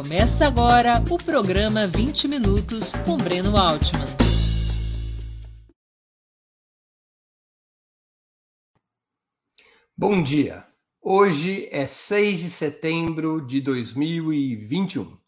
[0.00, 4.06] Começa agora o programa 20 Minutos com Breno Altman.
[9.94, 10.64] Bom dia.
[11.02, 15.18] Hoje é 6 de setembro de 2021.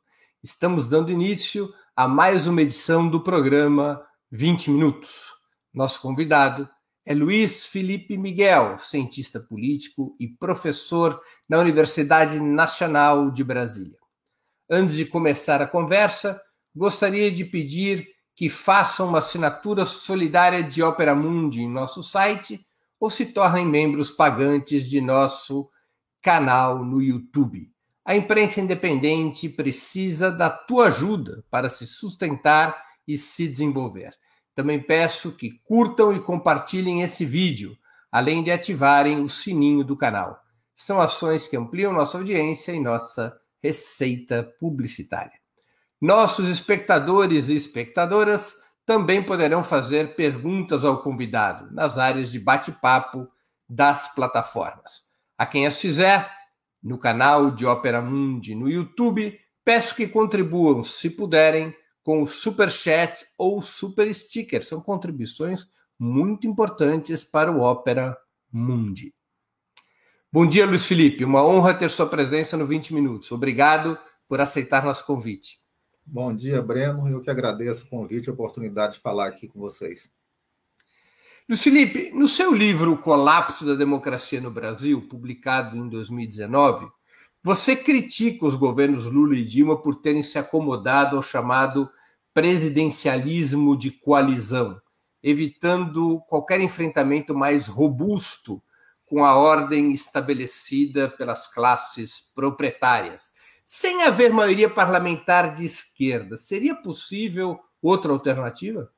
[0.43, 5.35] Estamos dando início a mais uma edição do programa 20 Minutos.
[5.75, 6.67] Nosso convidado
[7.05, 14.02] é Luiz Felipe Miguel, cientista político e professor na Universidade Nacional de Brasília.
[14.75, 16.41] Antes de começar a conversa,
[16.75, 22.59] gostaria de pedir que façam uma assinatura solidária de Opera Mundi em nosso site
[22.99, 25.69] ou se tornem membros pagantes de nosso
[26.23, 27.71] canal no YouTube.
[28.03, 34.15] A imprensa independente precisa da tua ajuda para se sustentar e se desenvolver.
[34.55, 37.77] Também peço que curtam e compartilhem esse vídeo,
[38.11, 40.41] além de ativarem o sininho do canal.
[40.75, 45.39] São ações que ampliam nossa audiência e nossa receita publicitária.
[46.01, 53.29] Nossos espectadores e espectadoras também poderão fazer perguntas ao convidado nas áreas de bate-papo
[53.69, 55.03] das plataformas.
[55.39, 56.29] A quem as fizer,
[56.83, 63.25] no canal de Opera Mundi no YouTube, peço que contribuam, se puderem, com Super Chat
[63.39, 64.65] ou Super Sticker.
[64.65, 68.17] São contribuições muito importantes para o Opera
[68.51, 69.15] Mundi.
[70.35, 71.27] Bom dia, Luiz Felipe.
[71.27, 73.31] Uma honra ter sua presença no 20 Minutos.
[73.31, 75.61] Obrigado por aceitar nosso convite.
[76.07, 77.07] Bom dia, Breno.
[77.07, 80.11] Eu que agradeço o convite e a oportunidade de falar aqui com vocês.
[81.47, 86.89] Luiz Felipe, no seu livro O Colapso da Democracia no Brasil, publicado em 2019,
[87.43, 91.91] você critica os governos Lula e Dilma por terem se acomodado ao chamado
[92.33, 94.81] presidencialismo de coalizão,
[95.23, 98.63] evitando qualquer enfrentamento mais robusto
[99.13, 103.31] com a ordem estabelecida pelas classes proprietárias.
[103.67, 108.91] Sem haver maioria parlamentar de esquerda, seria possível outra alternativa?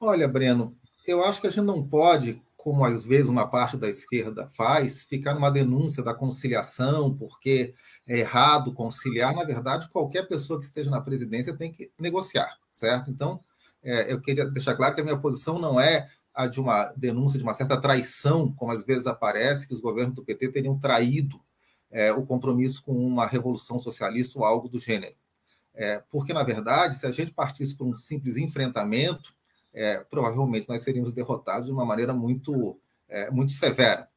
[0.00, 0.74] Olha, Breno,
[1.06, 5.04] eu acho que a gente não pode como às vezes uma parte da esquerda faz,
[5.04, 7.74] ficar numa denúncia da conciliação, porque
[8.08, 9.34] é errado conciliar.
[9.34, 13.10] Na verdade, qualquer pessoa que esteja na presidência tem que negociar, certo?
[13.10, 13.44] Então,
[13.82, 17.38] é, eu queria deixar claro que a minha posição não é a de uma denúncia
[17.38, 21.40] de uma certa traição, como às vezes aparece, que os governos do PT teriam traído
[21.90, 25.14] é, o compromisso com uma revolução socialista ou algo do gênero.
[25.74, 29.34] É, porque, na verdade, se a gente partisse por um simples enfrentamento,
[29.72, 32.78] é, provavelmente nós seríamos derrotados de uma maneira muito,
[33.08, 34.08] é, muito severa.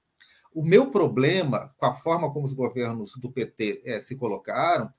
[0.54, 4.92] O meu problema com a forma como os governos do PT é, se colocaram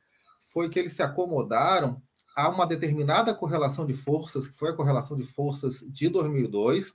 [0.43, 2.01] foi que eles se acomodaram
[2.37, 6.95] a uma determinada correlação de forças, que foi a correlação de forças de 2002,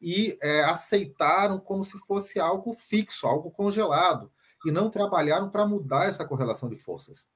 [0.00, 4.30] e é, aceitaram como se fosse algo fixo, algo congelado,
[4.64, 7.26] e não trabalharam para mudar essa correlação de forças.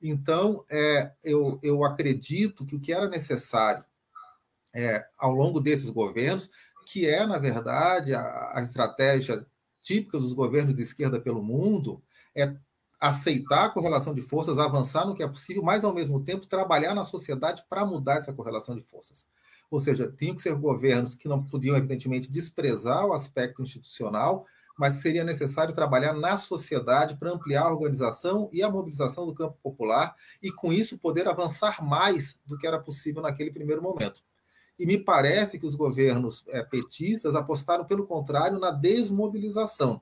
[0.00, 3.84] Então, é, eu, eu acredito que o que era necessário
[4.74, 6.50] é, ao longo desses governos,
[6.86, 9.46] que é, na verdade, a, a estratégia
[9.82, 12.02] típica dos governos de esquerda pelo mundo,
[12.34, 12.54] é
[13.00, 16.94] aceitar a correlação de forças, avançar no que é possível, mas, ao mesmo tempo, trabalhar
[16.94, 19.26] na sociedade para mudar essa correlação de forças.
[19.70, 24.46] Ou seja, tinham que ser governos que não podiam, evidentemente, desprezar o aspecto institucional,
[24.78, 29.58] mas seria necessário trabalhar na sociedade para ampliar a organização e a mobilização do campo
[29.62, 34.22] popular e, com isso, poder avançar mais do que era possível naquele primeiro momento.
[34.78, 40.00] E me parece que os governos é, petistas apostaram, pelo contrário, na desmobilização,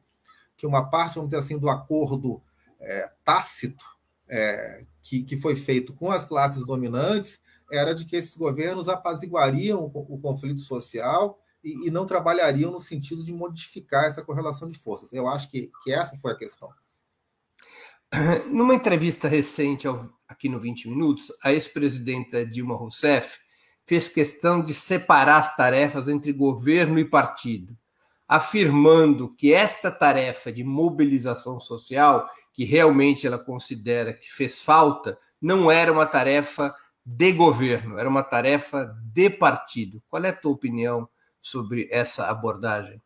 [0.56, 2.42] que uma parte, vamos dizer assim, do acordo
[2.78, 3.84] é, tácito
[4.28, 7.40] é, que, que foi feito com as classes dominantes
[7.70, 13.24] era de que esses governos apaziguariam o, conflito social e, e, não trabalhariam no sentido
[13.24, 15.12] de modificar essa correlação de forças.
[15.12, 16.70] Eu acho que, que essa foi a questão.
[18.50, 23.38] Numa entrevista recente ao, aqui no 20 Minutos, a ex-presidenta Dilma Rousseff
[23.86, 27.76] fez questão de separar as tarefas entre governo e partido,
[28.28, 35.70] afirmando que esta tarefa de mobilização social, que realmente ela considera que fez falta, não
[35.70, 36.74] era uma tarefa
[37.08, 40.02] de governo, era uma tarefa de partido.
[40.08, 41.08] Qual é a tua opinião
[41.40, 43.00] sobre essa abordagem?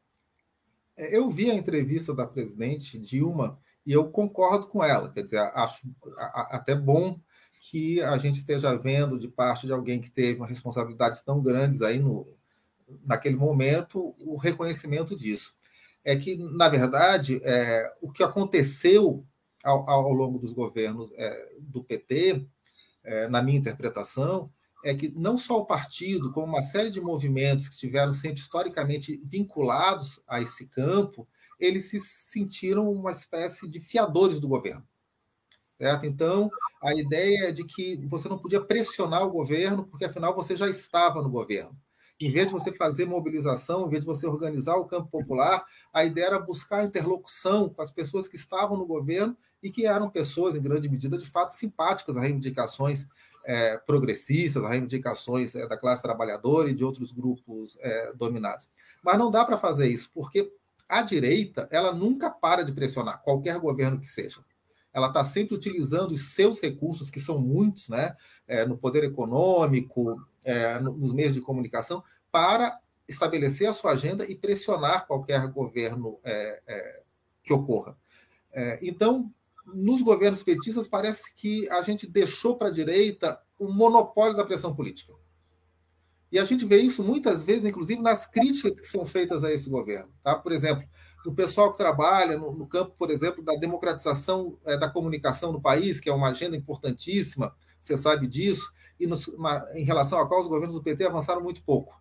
[0.96, 5.12] É, eu vi a entrevista da presidente Dilma e eu concordo com ela.
[5.12, 5.86] Quer dizer, acho
[6.32, 7.20] até bom
[7.60, 11.98] que a gente esteja vendo de parte de alguém que teve responsabilidades tão grandes aí
[11.98, 12.26] no,
[13.04, 15.54] naquele momento o reconhecimento disso.
[16.02, 19.26] É que, na verdade, é, o que aconteceu
[19.62, 22.46] ao, ao longo dos governos é, do PT,
[23.04, 24.50] é, na minha interpretação,
[24.84, 29.20] é que não só o partido, como uma série de movimentos que estiveram sempre historicamente
[29.24, 34.86] vinculados a esse campo, eles se sentiram uma espécie de fiadores do governo.
[35.78, 36.06] Certo?
[36.06, 36.50] Então,
[36.82, 40.68] a ideia é de que você não podia pressionar o governo, porque afinal você já
[40.68, 41.76] estava no governo.
[42.18, 46.04] Em vez de você fazer mobilização, em vez de você organizar o campo popular, a
[46.04, 50.54] ideia era buscar interlocução com as pessoas que estavam no governo e que eram pessoas,
[50.54, 53.06] em grande medida, de fato simpáticas a reivindicações
[53.44, 58.68] é, progressistas, a reivindicações é, da classe trabalhadora e de outros grupos é, dominados.
[59.02, 60.52] Mas não dá para fazer isso, porque
[60.88, 64.40] a direita ela nunca para de pressionar qualquer governo que seja
[64.92, 68.16] ela está sempre utilizando os seus recursos, que são muitos, né,
[68.46, 72.78] é, no poder econômico, é, nos meios de comunicação, para
[73.08, 77.02] estabelecer a sua agenda e pressionar qualquer governo é,
[77.42, 77.96] que ocorra.
[78.82, 79.30] Então,
[79.74, 84.74] nos governos petistas, parece que a gente deixou para a direita o monopólio da pressão
[84.74, 85.12] política.
[86.32, 89.68] E a gente vê isso muitas vezes, inclusive, nas críticas que são feitas a esse
[89.68, 90.12] governo.
[90.22, 90.36] Tá?
[90.36, 90.88] Por exemplo,
[91.24, 95.60] do pessoal que trabalha no, no campo, por exemplo, da democratização é, da comunicação no
[95.60, 100.26] país, que é uma agenda importantíssima, você sabe disso, e nos, uma, em relação a
[100.26, 101.99] qual os governos do PT avançaram muito pouco.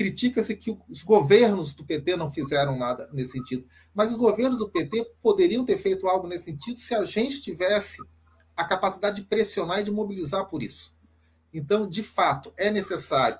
[0.00, 4.66] Critica-se que os governos do PT não fizeram nada nesse sentido, mas os governos do
[4.66, 7.98] PT poderiam ter feito algo nesse sentido se a gente tivesse
[8.56, 10.94] a capacidade de pressionar e de mobilizar por isso.
[11.52, 13.38] Então, de fato, é necessário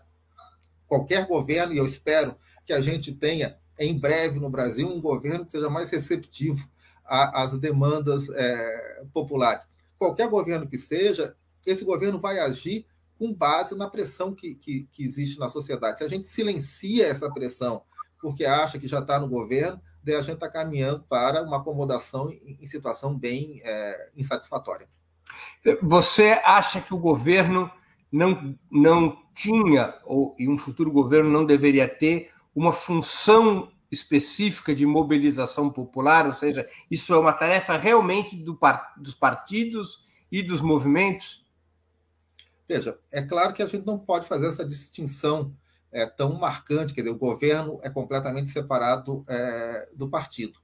[0.87, 2.37] qualquer governo, e eu espero
[2.67, 6.69] que a gente tenha em breve no Brasil um governo que seja mais receptivo
[7.07, 9.67] às demandas é, populares.
[9.99, 11.35] Qualquer governo que seja,
[11.65, 12.85] esse governo vai agir
[13.21, 15.99] com base na pressão que, que, que existe na sociedade.
[15.99, 17.83] Se a gente silencia essa pressão
[18.19, 22.31] porque acha que já está no governo, daí a gente está caminhando para uma acomodação
[22.31, 24.89] em, situação bem é, insatisfatória.
[25.83, 27.71] Você acha que o governo
[28.11, 34.87] não, não tinha, ou e um futuro governo não deveria ter, uma função específica de
[34.87, 38.59] mobilização popular, ou seja, isso é uma tarefa realmente do,
[38.97, 41.45] dos partidos e dos movimentos?
[42.71, 45.51] Veja, é claro que a gente não pode fazer essa distinção
[45.91, 50.61] é, tão marcante, quer dizer, o governo é completamente separado é, do partido.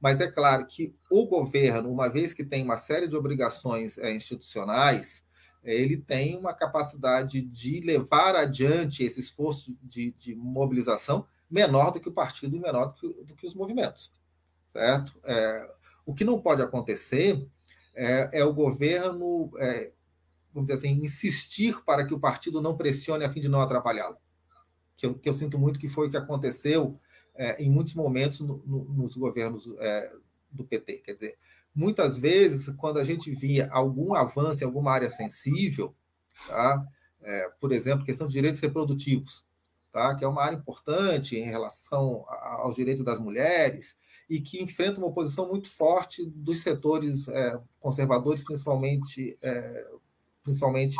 [0.00, 4.10] Mas é claro que o governo, uma vez que tem uma série de obrigações é,
[4.10, 5.22] institucionais,
[5.62, 12.08] ele tem uma capacidade de levar adiante esse esforço de, de mobilização menor do que
[12.08, 14.10] o partido e menor do que, do que os movimentos,
[14.66, 15.12] certo?
[15.24, 15.70] É,
[16.06, 17.46] o que não pode acontecer
[17.94, 19.92] é, é o governo, é,
[20.52, 24.16] vamos dizer assim, insistir para que o partido não pressione a fim de não atrapalhá-lo,
[24.96, 26.98] que eu, que eu sinto muito que foi o que aconteceu
[27.34, 30.12] é, em muitos momentos no, no, nos governos é,
[30.50, 31.38] do PT, quer dizer,
[31.74, 35.94] muitas vezes, quando a gente via algum avanço em alguma área sensível,
[36.46, 36.86] tá?
[37.22, 39.44] É, por exemplo, questão de direitos reprodutivos,
[39.92, 40.14] tá?
[40.14, 43.96] que é uma área importante em relação aos direitos das mulheres
[44.28, 49.90] e que enfrenta uma oposição muito forte dos setores é, conservadores, principalmente, é,
[50.42, 50.96] principalmente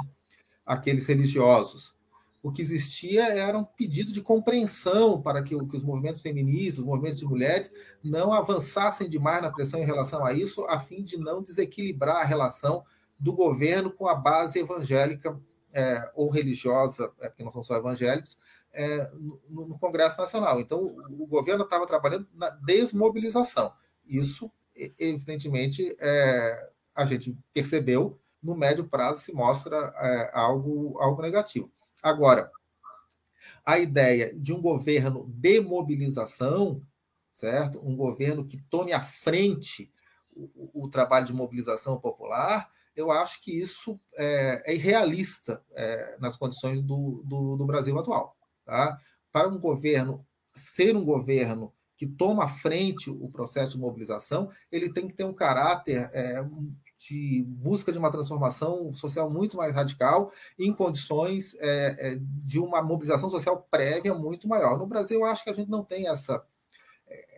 [0.65, 1.95] aqueles religiosos.
[2.43, 6.85] O que existia era um pedido de compreensão para que, que os movimentos feministas, os
[6.87, 7.71] movimentos de mulheres,
[8.03, 12.25] não avançassem demais na pressão em relação a isso, a fim de não desequilibrar a
[12.25, 12.83] relação
[13.19, 15.39] do governo com a base evangélica
[15.73, 18.39] é, ou religiosa, é, porque não são só evangélicos,
[18.73, 19.11] é,
[19.49, 20.61] no, no, Congresso Nacional.
[20.61, 23.73] Então, o, governo estava trabalhando na desmobilização.
[24.07, 24.51] Isso,
[24.99, 31.71] evidentemente, é, a gente percebeu, no médio prazo se mostra é, algo, algo negativo.
[32.03, 32.51] Agora,
[33.65, 36.83] a ideia de um governo de mobilização,
[37.33, 37.81] certo?
[37.87, 39.93] Um governo que tome à frente
[40.33, 46.37] o, o trabalho de mobilização popular, eu acho que isso é, é irrealista é, nas
[46.37, 48.37] condições do, do, do Brasil atual.
[48.65, 48.99] Tá?
[49.33, 54.93] Para um governo ser um governo que toma à frente o processo de mobilização, ele
[54.93, 56.43] tem que ter um caráter é,
[57.09, 62.83] de busca de uma transformação social muito mais radical, em condições é, é, de uma
[62.83, 64.79] mobilização social prévia muito maior.
[64.79, 66.45] No Brasil, eu acho que a gente não tem essa,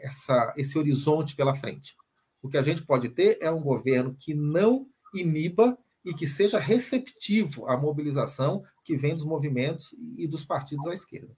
[0.02, 1.97] essa, esse horizonte pela frente.
[2.42, 6.59] O que a gente pode ter é um governo que não iniba e que seja
[6.59, 11.37] receptivo à mobilização que vem dos movimentos e dos partidos à esquerda.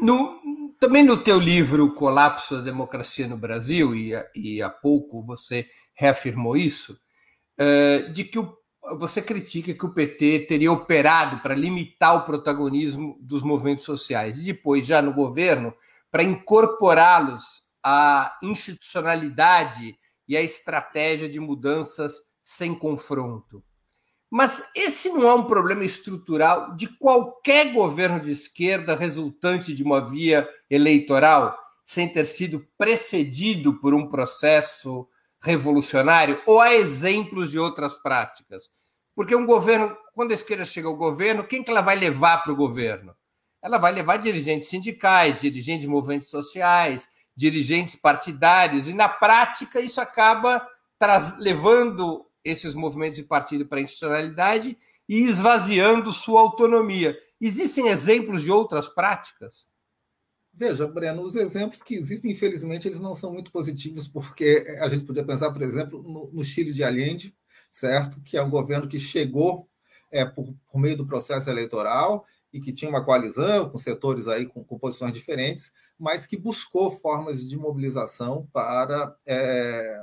[0.00, 0.40] No,
[0.80, 5.66] também no teu livro Colapso da Democracia no Brasil, e, e há pouco você
[5.98, 6.96] reafirmou isso,
[7.60, 8.56] uh, de que o,
[8.96, 14.44] você critica que o PT teria operado para limitar o protagonismo dos movimentos sociais e
[14.44, 15.74] depois, já no governo,
[16.10, 22.14] para incorporá-los à institucionalidade e à estratégia de mudanças
[22.44, 23.62] sem confronto.
[24.30, 30.00] Mas esse não é um problema estrutural de qualquer governo de esquerda resultante de uma
[30.00, 35.08] via eleitoral, sem ter sido precedido por um processo
[35.40, 38.70] revolucionário ou há exemplos de outras práticas?
[39.14, 42.52] Porque um governo, quando a esquerda chega ao governo, quem que ela vai levar para
[42.52, 43.14] o governo?
[43.62, 50.00] Ela vai levar dirigentes sindicais, dirigentes de movimentos sociais, dirigentes partidários, e na prática isso
[50.00, 50.66] acaba
[51.38, 54.76] levando esses movimentos de partido para a institucionalidade
[55.08, 57.16] e esvaziando sua autonomia.
[57.40, 59.67] Existem exemplos de outras práticas?
[60.58, 65.04] Veja, Breno, os exemplos que existem, infelizmente, eles não são muito positivos, porque a gente
[65.04, 67.32] podia pensar, por exemplo, no, no Chile de Allende,
[67.70, 68.20] certo?
[68.22, 69.68] Que é um governo que chegou
[70.10, 74.46] é, por, por, meio do processo eleitoral e que tinha uma coalizão com setores aí
[74.46, 80.02] com, com posições diferentes, mas que buscou formas de mobilização para, é,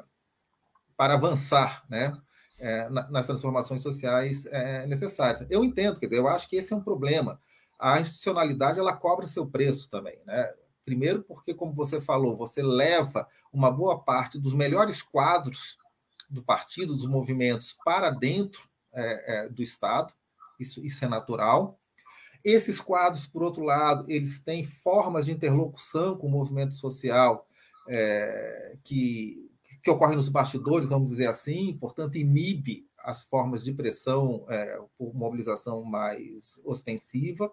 [0.95, 2.17] para avançar, né?
[2.57, 5.45] É, nas transformações sociais é, necessárias.
[5.49, 7.37] Eu entendo, quer dizer, eu acho que esse é um problema
[7.79, 10.51] a institucionalidade ela cobra seu preço também, né?
[10.83, 15.77] Primeiro, porque, como você falou, você leva uma boa parte dos melhores quadros
[16.29, 20.13] do partido, dos movimentos, para dentro é, é, do Estado,
[20.59, 21.79] isso, isso é natural.
[22.43, 27.47] Esses quadros, por outro lado, eles têm formas de interlocução com o movimento social
[27.87, 29.49] é, que,
[29.81, 35.13] que ocorrem nos bastidores, vamos dizer assim, portanto, inibe as formas de pressão é, por
[35.15, 37.51] mobilização mais ostensiva.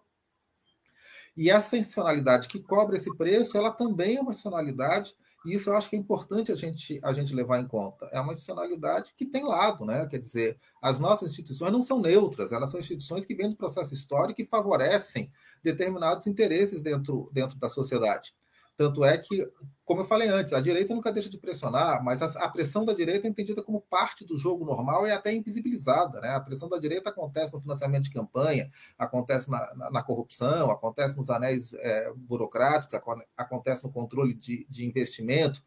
[1.36, 5.76] E essa institucionalidade que cobra esse preço, ela também é uma institucionalidade, e isso eu
[5.76, 8.06] acho que é importante a gente, a gente levar em conta.
[8.12, 10.06] É uma institucionalidade que tem lado, né?
[10.06, 13.92] Quer dizer, as nossas instituições não são neutras, elas são instituições que vêm do processo
[13.92, 18.34] histórico e favorecem determinados interesses dentro, dentro da sociedade.
[18.82, 19.48] Tanto é que,
[19.84, 23.28] como eu falei antes, a direita nunca deixa de pressionar, mas a, pressão da direita
[23.28, 26.20] é entendida como parte do jogo normal e até invisibilizada.
[26.20, 26.30] Né?
[26.30, 31.16] A pressão da direita acontece no financiamento de campanha, acontece na, na, na corrupção, acontece
[31.16, 33.00] nos anéis é, burocráticos,
[33.36, 35.62] acontece no controle de, de investimento.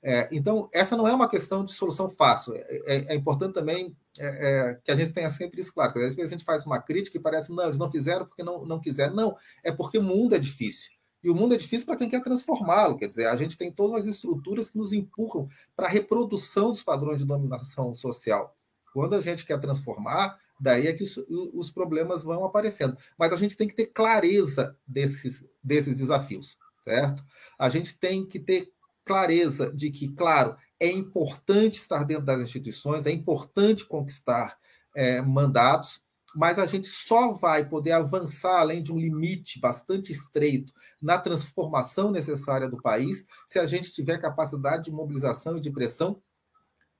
[0.00, 2.54] É, então, essa não é uma questão de solução fácil.
[2.54, 4.26] É, é, é importante também é,
[4.70, 5.98] é, que a gente tenha sempre isso claro.
[5.98, 8.64] Às vezes a gente faz uma crítica e parece, não, eles não fizeram porque não,
[8.64, 9.16] não quiseram.
[9.16, 11.01] Não, é porque o mundo é difícil.
[11.22, 12.96] E o mundo é difícil para quem quer transformá-lo.
[12.96, 16.82] Quer dizer, a gente tem todas as estruturas que nos empurram para a reprodução dos
[16.82, 18.56] padrões de dominação social.
[18.92, 21.16] Quando a gente quer transformar, daí é que os,
[21.54, 22.96] os problemas vão aparecendo.
[23.18, 27.24] Mas a gente tem que ter clareza desses, desses desafios, certo?
[27.58, 28.72] A gente tem que ter
[29.04, 34.58] clareza de que, claro, é importante estar dentro das instituições, é importante conquistar
[34.94, 36.02] é, mandatos,
[36.34, 42.10] mas a gente só vai poder avançar além de um limite bastante estreito na transformação
[42.10, 46.22] necessária do país se a gente tiver capacidade de mobilização e de pressão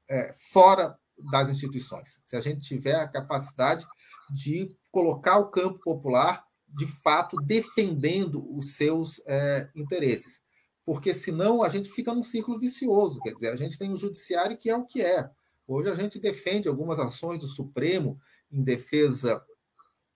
[0.08, 0.98] é, fora
[1.30, 3.86] das instituições, se a gente tiver a capacidade
[4.30, 10.40] de colocar o campo popular de fato defendendo os seus é, interesses,
[10.84, 14.56] porque senão a gente fica num círculo vicioso, quer dizer, a gente tem um judiciário
[14.56, 15.30] que é o que é.
[15.66, 18.18] Hoje a gente defende algumas ações do Supremo
[18.52, 19.42] em defesa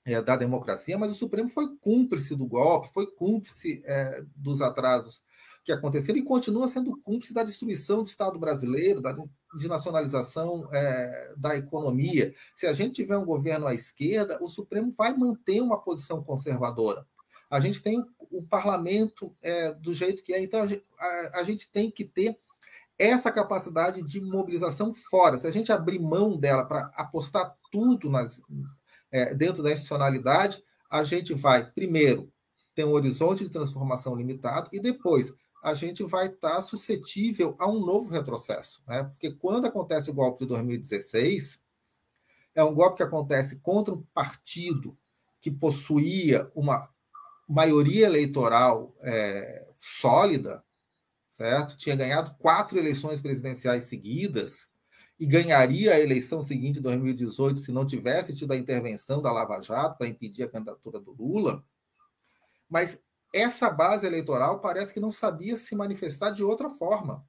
[0.04, 5.24] é, da democracia, mas o Supremo foi cúmplice do golpe, foi cúmplice é, dos atrasos
[5.64, 9.12] que aconteceram e continua sendo cúmplice da destruição do Estado brasileiro, da
[9.52, 12.32] desnacionalização é, da economia.
[12.54, 17.04] Se a gente tiver um governo à esquerda, o Supremo vai manter uma posição conservadora.
[17.50, 21.68] A gente tem o, parlamento é, do jeito que é, então a, a, a gente
[21.68, 22.38] tem que ter
[22.98, 25.36] essa capacidade de mobilização fora.
[25.38, 28.40] Se a gente abrir mão dela para apostar tudo nas,
[29.10, 32.32] é, dentro da institucionalidade, a gente vai, primeiro,
[32.74, 37.84] ter um horizonte de transformação limitado e depois a gente vai estar suscetível a um
[37.84, 38.82] novo retrocesso.
[38.86, 39.02] Né?
[39.02, 41.60] Porque quando acontece o golpe de 2016,
[42.54, 44.96] é um golpe que acontece contra um partido
[45.40, 46.88] que possuía uma
[47.48, 50.64] maioria eleitoral é, sólida,
[51.36, 51.76] certo?
[51.76, 54.70] Tinha ganhado quatro eleições presidenciais seguidas
[55.20, 59.98] e ganharia a eleição seguinte, 2018, se não tivesse tido a intervenção da Lava Jato
[59.98, 61.62] para impedir a candidatura do Lula.
[62.70, 62.98] Mas
[63.34, 67.22] essa base eleitoral parece que não sabia se manifestar de outra forma.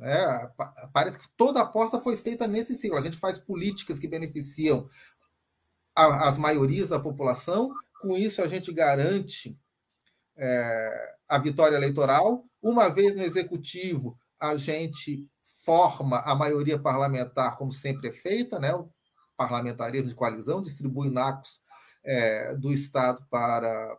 [0.00, 0.50] É,
[0.92, 2.98] parece que toda a aposta foi feita nesse ciclo.
[2.98, 4.88] A gente faz políticas que beneficiam
[5.94, 9.56] a, as maiorias da população, com isso a gente garante
[10.36, 15.28] é, a vitória eleitoral, uma vez no executivo, a gente
[15.64, 18.74] forma a maioria parlamentar, como sempre é feita, né?
[18.74, 18.88] o
[19.36, 21.60] parlamentarismo de coalizão, distribui nacos
[22.04, 23.96] é, do Estado para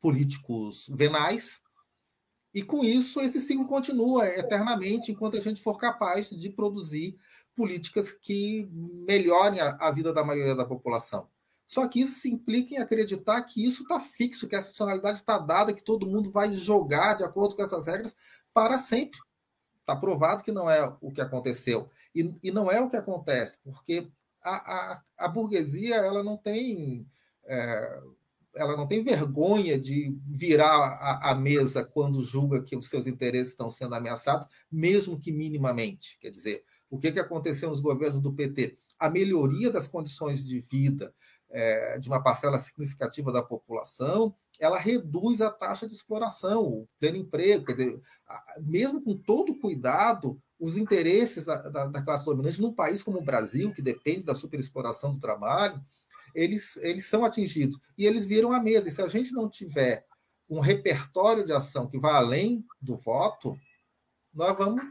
[0.00, 1.60] políticos venais,
[2.52, 7.16] e com isso esse ciclo continua eternamente enquanto a gente for capaz de produzir
[7.56, 11.28] políticas que melhorem a, a vida da maioria da população.
[11.66, 15.38] Só que isso se implica em acreditar que isso está fixo, que a excepcionalidade está
[15.38, 18.14] dada, que todo mundo vai jogar de acordo com essas regras
[18.52, 19.18] para sempre.
[19.80, 21.90] Está provado que não é o que aconteceu.
[22.14, 24.08] E, e não é o que acontece, porque
[24.42, 27.06] a, a, a burguesia ela não tem.
[27.44, 28.00] É,
[28.56, 33.48] ela não tem vergonha de virar a, a, mesa quando julga que os seus interesses
[33.48, 36.16] estão sendo ameaçados, mesmo que minimamente.
[36.20, 38.78] Quer dizer, o que, que aconteceu nos governos do PT?
[38.96, 41.12] A melhoria das condições de vida
[41.54, 47.16] é, de uma parcela significativa da população, ela reduz a taxa de exploração, o pleno
[47.16, 47.64] emprego.
[47.64, 48.02] Quer dizer,
[48.60, 53.24] mesmo com todo cuidado, os interesses da, da, da classe dominante num país como o
[53.24, 55.80] Brasil, que depende da superexploração do trabalho,
[56.34, 57.78] eles, eles são atingidos.
[57.96, 58.88] E eles viram a mesa.
[58.88, 60.04] E se a gente não tiver
[60.50, 63.56] um repertório de ação que vá além do voto,
[64.32, 64.82] nós vamos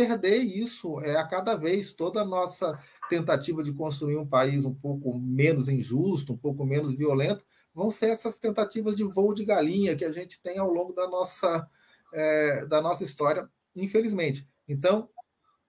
[0.00, 1.92] perder isso é, a cada vez.
[1.92, 2.78] Toda a nossa
[3.10, 8.06] tentativa de construir um país um pouco menos injusto, um pouco menos violento, vão ser
[8.06, 11.68] essas tentativas de voo de galinha que a gente tem ao longo da nossa,
[12.14, 14.48] é, da nossa história, infelizmente.
[14.66, 15.10] Então,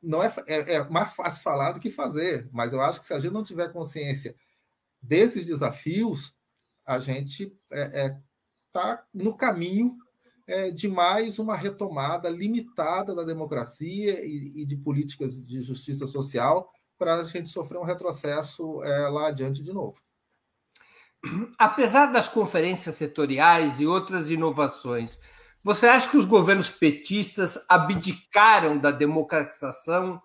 [0.02, 3.14] não é, é, é mais fácil falar do que fazer, mas eu acho que se
[3.14, 4.36] a gente não tiver consciência
[5.02, 6.34] desses desafios,
[6.86, 9.98] a gente está é, é, no caminho
[10.52, 16.70] é, de mais uma retomada limitada da democracia e, e de políticas de justiça social
[16.98, 19.96] para a gente sofrer um retrocesso é, lá adiante de novo.
[21.58, 25.18] Apesar das conferências setoriais e outras inovações,
[25.64, 30.22] você acha que os governos petistas abdicaram da democratização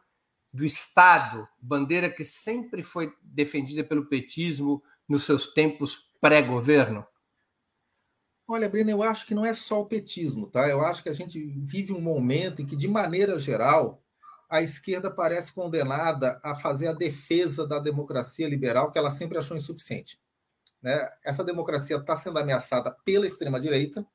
[0.52, 7.06] do Estado, bandeira que sempre foi defendida pelo petismo nos seus tempos pré-governo?
[8.48, 10.68] Olha, Breno, eu acho que não é só o petismo, tá?
[10.68, 14.02] Eu acho que a gente vive um momento em que, de maneira geral,
[14.48, 19.56] a esquerda parece condenada a fazer a defesa da democracia liberal que ela sempre achou
[19.56, 20.20] insuficiente.
[20.80, 21.08] Né?
[21.24, 24.06] Essa democracia está sendo ameaçada pela extrema-direita,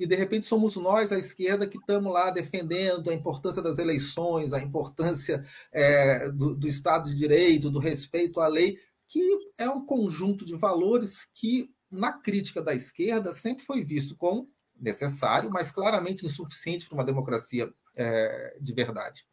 [0.00, 4.54] e de repente somos nós, a esquerda, que estamos lá defendendo a importância das eleições,
[4.54, 9.20] a importância é, do, do, Estado de Direito, do respeito à lei, que
[9.58, 15.50] é um conjunto de valores que, na crítica da esquerda, sempre foi visto como necessário,
[15.50, 19.26] mas claramente insuficiente para uma democracia é, de verdade.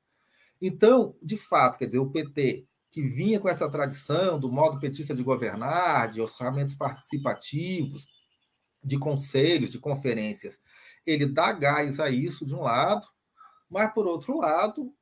[0.61, 5.13] Então, de fato, quer dizer, o PT, que vinha com essa tradição do modo petista
[5.13, 8.07] de governar, de orçamentos participativos,
[8.83, 10.59] de conselhos, de conferências,
[11.05, 13.07] ele dá gás a isso de um lado,
[13.69, 14.93] mas, por outro lado,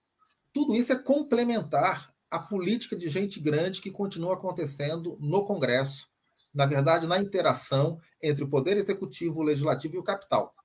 [0.53, 6.09] tudo isso é complementar à política de gente grande que continua acontecendo no Congresso,
[6.55, 10.55] na verdade, na interação entre o Poder Executivo, o Legislativo e o Capital,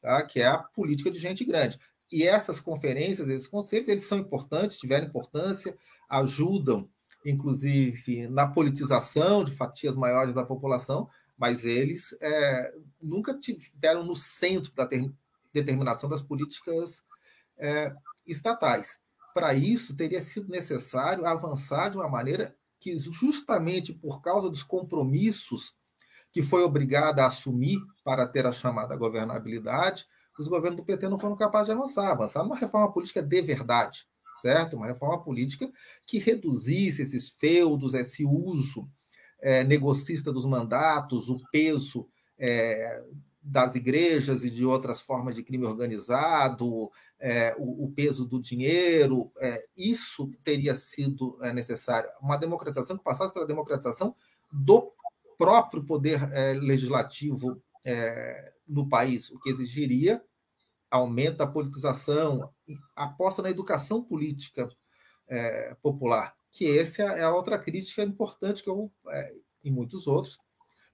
[0.00, 0.22] tá?
[0.22, 1.78] que é a política de gente grande.
[2.10, 5.76] E essas conferências, esses conselhos, eles são importantes, tiveram importância,
[6.08, 6.88] ajudam,
[7.26, 14.72] inclusive, na politização de fatias maiores da população, mas eles é, nunca tiveram no centro
[14.74, 14.88] da
[15.52, 17.02] determinação das políticas
[17.58, 17.92] é,
[18.24, 19.00] estatais.
[19.34, 25.72] Para isso, teria sido necessário avançar de uma maneira que, justamente por causa dos compromissos
[26.32, 30.04] que foi obrigada a assumir para ter a chamada governabilidade,
[30.36, 32.10] os governos do PT não foram capazes de avançar.
[32.10, 34.04] Avançar numa reforma política de verdade,
[34.40, 34.76] certo?
[34.76, 35.70] Uma reforma política
[36.04, 38.88] que reduzisse esses feudos, esse uso
[39.40, 43.04] é, negocista dos mandatos, o peso é,
[43.40, 46.90] das igrejas e de outras formas de crime organizado,
[47.22, 52.10] é, o, o, peso do dinheiro, é, isso teria sido é, necessário.
[52.20, 54.14] Uma democratização que passasse pela democratização
[54.52, 54.92] do
[55.38, 57.62] próprio poder é, legislativo
[58.68, 60.22] no país, o que exigiria
[60.88, 62.48] aumento da politização,
[62.94, 64.68] aposta na educação política
[65.82, 70.38] popular que essa é a outra crítica importante que eu, é, e muitos outros,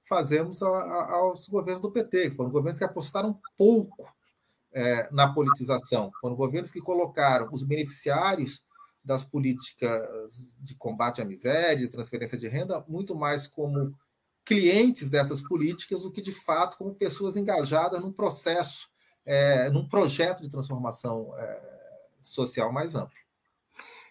[0.08, 4.10] fazemos a, a, aos governos do PT, que foram governos que apostaram pouco
[4.78, 8.62] é, na politização, foram governos que colocaram os beneficiários
[9.04, 13.92] das políticas de combate à miséria, de transferência de renda, muito mais como
[14.44, 18.88] clientes dessas políticas do que, de fato, como pessoas engajadas num processo,
[19.26, 21.60] é, num projeto de transformação é,
[22.22, 23.18] social mais amplo.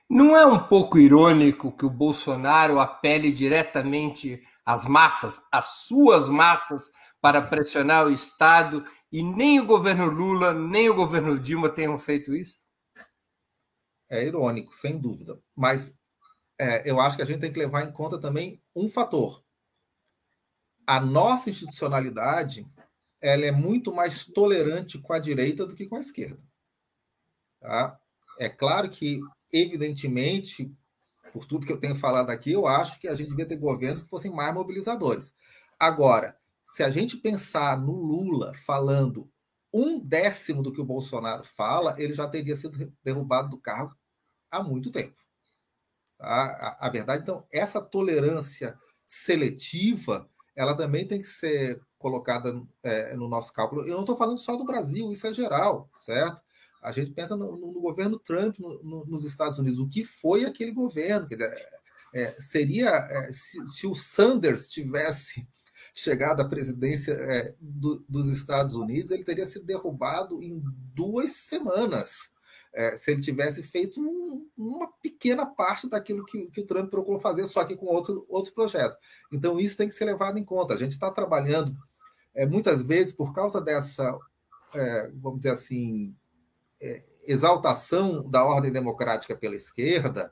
[0.10, 6.90] Não é um pouco irônico que o Bolsonaro apele diretamente às massas, às suas massas,
[7.22, 12.36] para pressionar o Estado e nem o governo Lula, nem o governo Dilma tenham feito
[12.36, 12.62] isso?
[14.10, 15.40] É irônico, sem dúvida.
[15.56, 15.96] Mas
[16.60, 19.44] é, eu acho que a gente tem que levar em conta também um fator.
[20.86, 22.66] A nossa institucionalidade
[23.20, 26.42] ela é muito mais tolerante com a direita do que com a esquerda.
[27.60, 28.00] Tá?
[28.40, 29.20] É claro que
[29.52, 30.72] evidentemente,
[31.34, 34.02] por tudo que eu tenho falado aqui, eu acho que a gente devia ter governos
[34.02, 35.34] que fossem mais mobilizadores.
[35.80, 36.38] Agora,
[36.78, 39.28] se a gente pensar no Lula falando
[39.74, 43.96] um décimo do que o Bolsonaro fala, ele já teria sido derrubado do cargo
[44.52, 45.18] há muito tempo.
[46.20, 46.78] Tá?
[46.80, 53.28] A, a, verdade, então, essa tolerância seletiva, ela também tem que ser colocada é, no
[53.28, 53.82] nosso cálculo.
[53.82, 56.40] Eu não estou falando só do Brasil, isso é geral, certo?
[56.80, 59.80] A gente pensa no, no governo Trump no, no, nos Estados Unidos.
[59.80, 61.28] O que foi aquele governo?
[61.28, 61.70] Quer dizer,
[62.14, 65.48] é, seria é, se, se, o Sanders tivesse
[65.98, 70.62] chegado à presidência é, do, dos Estados Unidos, ele teria sido derrubado em
[70.94, 72.30] duas semanas.
[72.72, 77.20] É, se ele tivesse feito um, uma pequena parte daquilo que, que, o Trump procurou
[77.20, 78.96] fazer, só que com outro, outro projeto.
[79.34, 80.76] Então, isso tem que ser levado em conta.
[80.76, 81.76] A gente está trabalhando,
[82.36, 84.16] é, muitas vezes, por causa dessa,
[84.76, 86.16] é, vamos dizer assim,
[86.80, 90.32] é, exaltação da ordem democrática pela esquerda,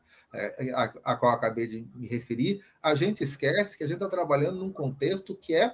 [1.04, 4.72] a, qual acabei de me referir, a gente esquece que a gente está trabalhando num
[4.72, 5.72] contexto que é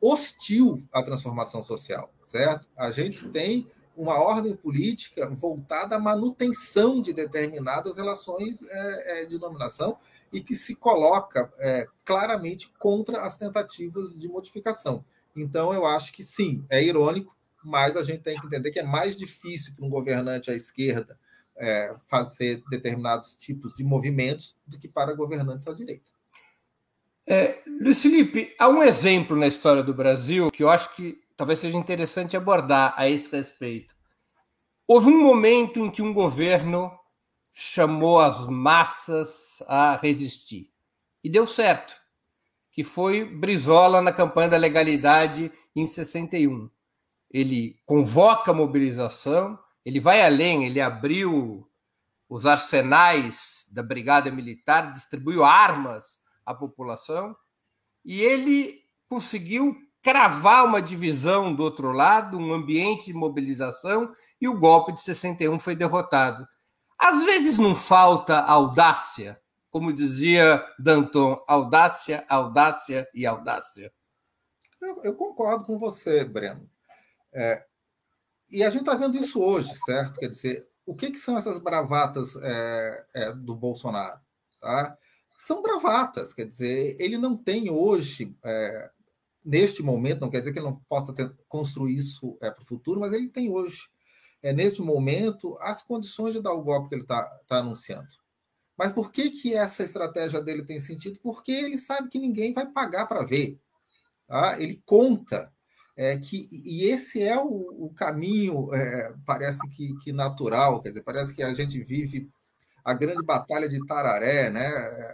[0.00, 2.68] hostil à transformação social, certo?
[2.76, 9.38] A gente tem uma ordem política voltada à manutenção de determinadas relações é, é, de
[9.38, 9.98] dominação
[10.32, 15.04] e que se coloca é, claramente contra as tentativas de modificação.
[15.36, 18.84] Então, eu acho que sim, é irônico, mas a gente tem que entender que é
[18.84, 21.18] mais difícil para um governante à esquerda
[21.56, 26.10] é, fazer determinados tipos de movimentos do que para governantes à direita.
[27.26, 31.58] É, Luiz Felipe, há um exemplo na história do Brasil que eu acho que talvez
[31.58, 33.94] seja interessante abordar a esse respeito.
[34.86, 36.92] Houve um momento em que um governo
[37.54, 40.70] chamou as massas a resistir
[41.22, 41.96] e deu certo,
[42.70, 46.68] que foi Brizola na campanha da legalidade em 61.
[47.30, 51.68] Ele convoca a mobilização, ele vai além, ele abriu
[52.28, 57.36] os arsenais da Brigada Militar, distribuiu armas à população
[58.04, 64.58] e ele conseguiu cravar uma divisão do outro lado, um ambiente de mobilização e o
[64.58, 66.46] golpe de 61 foi derrotado.
[66.98, 73.92] Às vezes não falta audácia, como dizia Danton, audácia, audácia e audácia.
[74.80, 76.68] Eu, eu concordo com você, Breno.
[77.32, 77.64] É,
[78.50, 80.18] e a gente está vendo isso hoje, certo?
[80.20, 84.20] Quer dizer, o que, que são essas bravatas é, é, do Bolsonaro?
[84.60, 84.96] Tá?
[85.38, 88.90] São bravatas, quer dizer, ele não tem hoje, é,
[89.44, 92.66] neste momento, não quer dizer que ele não possa ter, construir isso é, para o
[92.66, 93.88] futuro, mas ele tem hoje,
[94.42, 98.08] é, neste momento, as condições de dar o golpe que ele está tá anunciando.
[98.76, 101.18] Mas por que, que essa estratégia dele tem sentido?
[101.22, 103.60] Porque ele sabe que ninguém vai pagar para ver.
[104.26, 104.60] Tá?
[104.60, 105.53] Ele conta
[105.96, 111.04] é, que, e esse é o, o caminho, é, parece que, que, natural, quer dizer,
[111.04, 112.28] parece que a gente vive
[112.84, 114.66] a grande batalha de Tararé, né?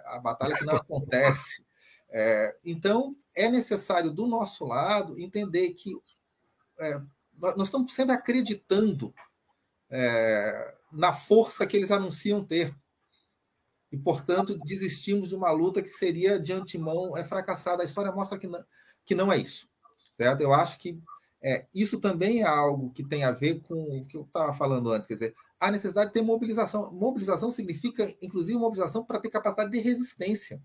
[0.06, 1.64] a batalha que não acontece.
[2.08, 5.94] É, então, é necessário, do nosso lado, entender que
[6.80, 7.00] é,
[7.38, 9.14] nós estamos sempre acreditando
[9.90, 12.74] é, na força que eles anunciam ter.
[13.92, 17.82] E, portanto, desistimos de uma luta que seria, de antemão, é fracassada.
[17.82, 18.64] A história mostra que não,
[19.04, 19.69] que não é isso
[20.20, 20.42] certo?
[20.42, 21.00] Eu acho que
[21.42, 24.92] é, isso também é algo que tem a ver com o que eu estava falando
[24.92, 26.92] antes, quer dizer, a necessidade de ter mobilização.
[26.92, 30.60] Mobilização significa, inclusive, mobilização para ter capacidade de resistência,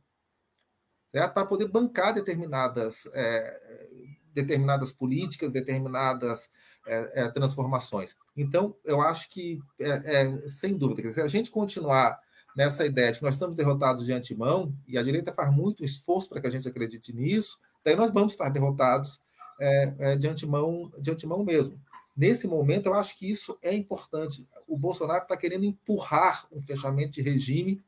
[1.10, 1.34] certo?
[1.34, 6.50] Para poder bancar determinadas, é, determinadas políticas, determinadas
[6.86, 8.14] é, é transformações.
[8.36, 12.20] Então, eu acho que, é, é, sem dúvida, quer dizer, se a gente continuar
[12.58, 16.28] nessa ideia de que nós estamos derrotados de antemão, e a direita faz muito esforço
[16.28, 19.24] para que a gente acredite nisso, daí nós vamos estar derrotados
[19.60, 21.80] é, é, de, antemão, de antemão mesmo.
[22.16, 24.46] Nesse momento, eu acho que isso é importante.
[24.68, 27.84] O Bolsonaro está querendo empurrar um fechamento de regime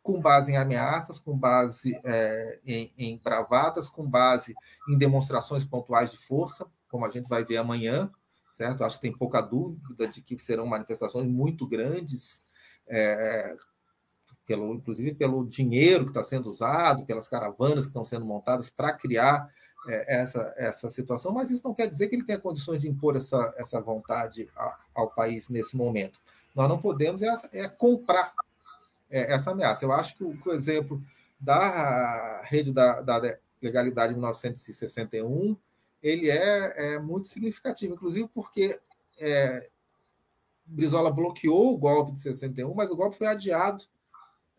[0.00, 4.54] com base em ameaças, com base é, em, em bravatas, com base
[4.88, 8.10] em demonstrações pontuais de força, como a gente vai ver amanhã,
[8.52, 8.84] certo?
[8.84, 12.52] Acho que tem pouca dúvida de que serão manifestações muito grandes,
[12.86, 13.56] é,
[14.46, 18.92] pelo, inclusive pelo dinheiro que está sendo usado, pelas caravanas que estão sendo montadas para
[18.92, 19.48] criar
[19.86, 23.16] é, essa, essa situação, mas isso não quer dizer que ele tenha condições de impor
[23.16, 26.20] essa, essa vontade a, ao país nesse momento.
[26.54, 28.32] Nós não podemos é, é comprar
[29.10, 29.84] é, essa ameaça.
[29.84, 31.02] Eu acho que o, que o exemplo
[31.38, 35.56] da rede da, da, legalidade de 1961
[36.02, 38.78] ele é, é muito significativo, inclusive porque
[39.18, 39.68] é,
[40.66, 43.84] Brizola bloqueou o golpe de 61, mas o golpe foi adiado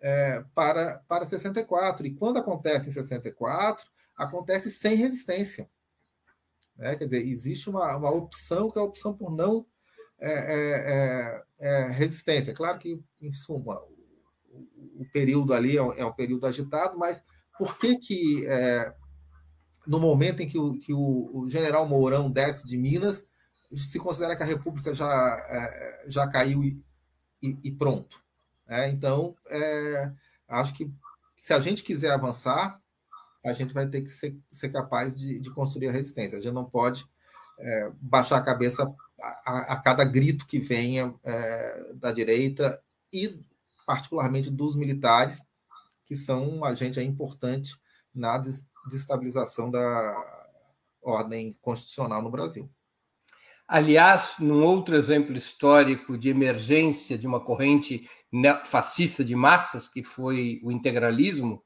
[0.02, 2.06] é, para, para 64.
[2.06, 3.86] E quando acontece em 64,
[4.18, 5.70] acontece sem resistência.
[6.76, 6.96] Né?
[6.96, 9.66] Quer dizer, existe uma, uma opção que é a opção por não
[10.20, 12.54] é, é, é, é resistência.
[12.54, 13.82] Claro que, em suma,
[14.50, 17.24] o, o período ali é, é, um período agitado, mas
[17.58, 18.46] por que que
[19.88, 23.24] no momento em que, o, que o, general Mourão desce de Minas,
[23.72, 26.84] se considera que a República já, já caiu e,
[27.42, 28.20] e, e pronto.
[28.68, 30.12] É, então, é,
[30.48, 30.92] acho que
[31.38, 32.82] se a gente quiser avançar,
[33.46, 36.38] a gente vai ter que ser, ser capaz de, de construir a resistência.
[36.38, 37.06] A gente não pode
[37.60, 42.80] é, baixar a cabeça a, a, cada grito que venha é, da direita
[43.14, 43.40] e,
[43.86, 45.42] particularmente, dos militares,
[46.06, 47.78] que são um agente importante
[48.14, 50.52] na desestabilização da
[51.02, 52.70] ordem constitucional no Brasil.
[53.68, 58.08] Aliás, num outro exemplo histórico de emergência de uma corrente
[58.66, 61.64] fascista de massas, que foi o integralismo,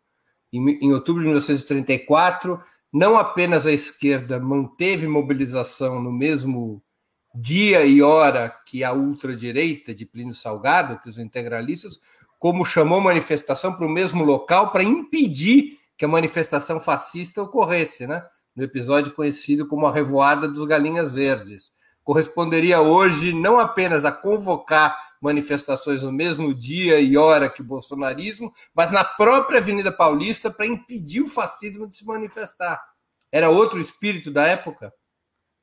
[0.51, 6.81] em, outubro de 1934, não apenas a esquerda manteve mobilização no mesmo
[7.33, 11.99] dia e hora que a ultradireita de Plínio Salgado, que os integralistas,
[12.39, 18.23] como chamou manifestação para o mesmo local para impedir que a manifestação fascista ocorresse, né?
[18.55, 21.71] no episódio conhecido como a Revoada dos Galinhas Verdes.
[22.03, 28.53] Corresponderia hoje não apenas a convocar manifestações no mesmo dia e hora que o bolsonarismo,
[28.73, 32.81] mas na própria Avenida Paulista para impedir o fascismo de se manifestar.
[33.31, 34.93] Era outro espírito da época?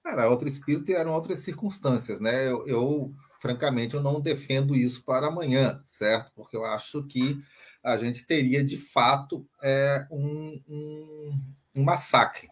[0.07, 2.49] Era outro espírito e eram outras circunstâncias, né?
[2.49, 6.31] Eu, eu, francamente, eu não defendo isso para amanhã, certo?
[6.35, 7.43] Porque eu acho que
[7.83, 11.41] a gente teria, de fato, é, um, um,
[11.77, 12.49] um massacre,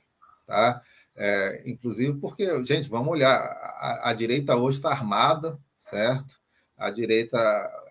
[0.46, 0.82] tá?
[1.16, 6.40] É, inclusive porque, gente, vamos olhar, a, a direita hoje está armada, certo?
[6.76, 7.38] A direita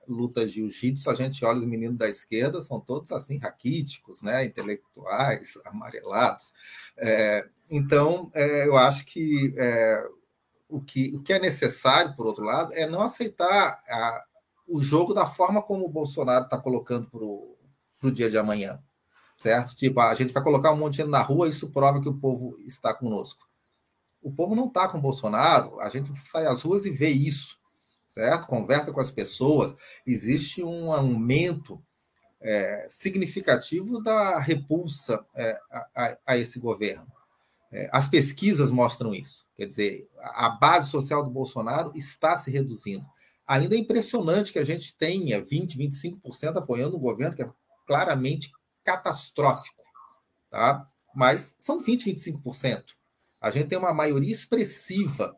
[0.08, 4.46] luta jiu-jitsu, a gente olha os meninos da esquerda, são todos assim, raquíticos, né?
[4.46, 6.54] intelectuais, amarelados.
[6.98, 10.08] É, então, é, eu acho que, é,
[10.68, 14.24] o que o que é necessário, por outro lado, é não aceitar a,
[14.68, 17.20] o jogo da forma como o Bolsonaro está colocando para
[18.08, 18.82] o dia de amanhã.
[19.38, 19.76] Certo?
[19.76, 22.18] Tipo, a gente vai colocar um monte de gente na rua, isso prova que o
[22.18, 23.48] povo está conosco.
[24.22, 27.58] O povo não está com o Bolsonaro, a gente sai às ruas e vê isso,
[28.14, 28.46] certo?
[28.46, 31.84] Conversa com as pessoas, existe um aumento
[32.40, 35.60] é, significativo da repulsa é,
[35.96, 37.12] a, a, esse governo.
[37.72, 39.48] É, as pesquisas mostram isso.
[39.56, 43.04] Quer dizer, a base social do Bolsonaro está se reduzindo.
[43.48, 47.50] Ainda é impressionante que a gente tenha 20%, 25% apoiando um governo que é
[47.88, 48.52] claramente
[48.84, 49.84] catastrófico.
[50.52, 50.88] Tá?
[51.16, 52.84] Mas são 20%, 25%.
[53.42, 55.36] A gente tem uma maioria expressiva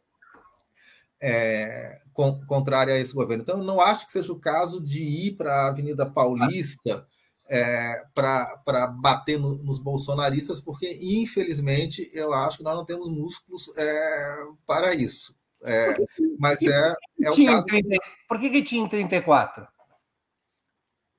[1.22, 2.02] é,
[2.48, 3.44] contrária a esse governo.
[3.44, 7.08] Então, não acho que seja o caso de ir para a Avenida Paulista
[7.48, 13.70] é, para bater no, nos bolsonaristas, porque, infelizmente, eu acho que nós não temos músculos
[13.78, 15.36] é, para isso.
[15.64, 15.98] É,
[16.38, 17.66] mas é, é o caso.
[17.66, 17.98] 30,
[18.28, 19.68] por que, que tinha em 34?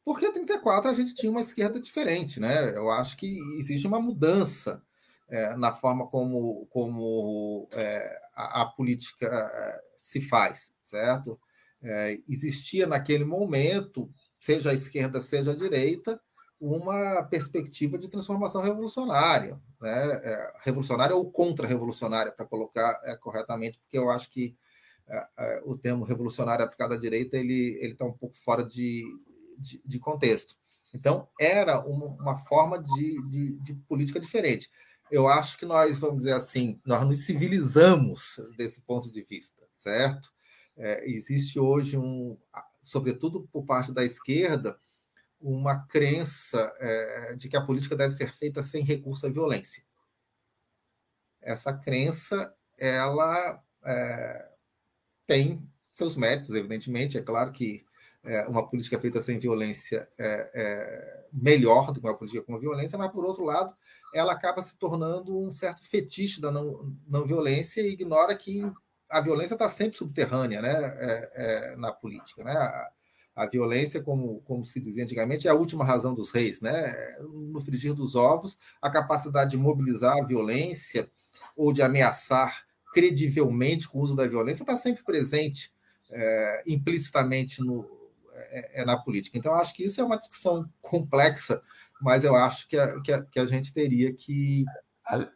[0.05, 2.77] Porque em 34 a gente tinha uma esquerda diferente, né?
[2.77, 4.81] Eu acho que existe uma mudança
[5.29, 11.41] é, na forma como, como é, a, a, política é, se faz, certo?
[11.83, 16.21] É, existia naquele momento seja a esquerda, seja a direita,
[16.61, 20.13] uma perspectiva de transformação revolucionária, né?
[20.23, 24.57] É, revolucionária ou contra-revolucionária, para colocar é, corretamente, porque eu acho que
[25.65, 29.05] o termo revolucionário aplicado à direita ele está um pouco fora de,
[29.57, 30.57] de, de contexto.
[30.97, 34.71] Então, era uma, uma forma de, de, de, política diferente.
[35.11, 40.33] Eu acho que nós, vamos dizer assim, nós nos civilizamos desse ponto de vista, certo?
[40.77, 42.37] É, existe hoje um,
[42.83, 44.79] sobretudo por parte da esquerda,
[45.41, 49.85] uma crença é, de que a política deve ser feita sem recurso à violência.
[51.41, 54.49] Essa crença, ela é,
[55.27, 55.59] tem
[55.95, 57.17] seus méritos, evidentemente.
[57.17, 57.85] É claro que
[58.27, 62.99] é, uma política feita sem violência é, é, melhor do que uma política com violência,
[62.99, 63.75] mas, por outro lado,
[64.13, 68.63] ela acaba se tornando um certo fetiche da não, não violência e ignora que
[69.09, 72.43] a violência está sempre subterrânea né, é, é, na política.
[72.43, 72.53] Né?
[72.53, 72.91] A,
[73.37, 76.61] a, violência, como, como se dizia antigamente, é a última razão dos reis.
[76.61, 76.93] Né?
[77.21, 81.09] No frigir dos ovos, a capacidade de mobilizar a violência
[81.57, 85.71] ou de ameaçar credivelmente com o uso da violência está sempre presente
[86.11, 87.96] é, implicitamente no,
[88.59, 89.37] é, é, na política.
[89.37, 91.63] Então, acho que isso é uma discussão complexa,
[92.01, 94.65] mas eu acho que a, que a, que a gente teria que.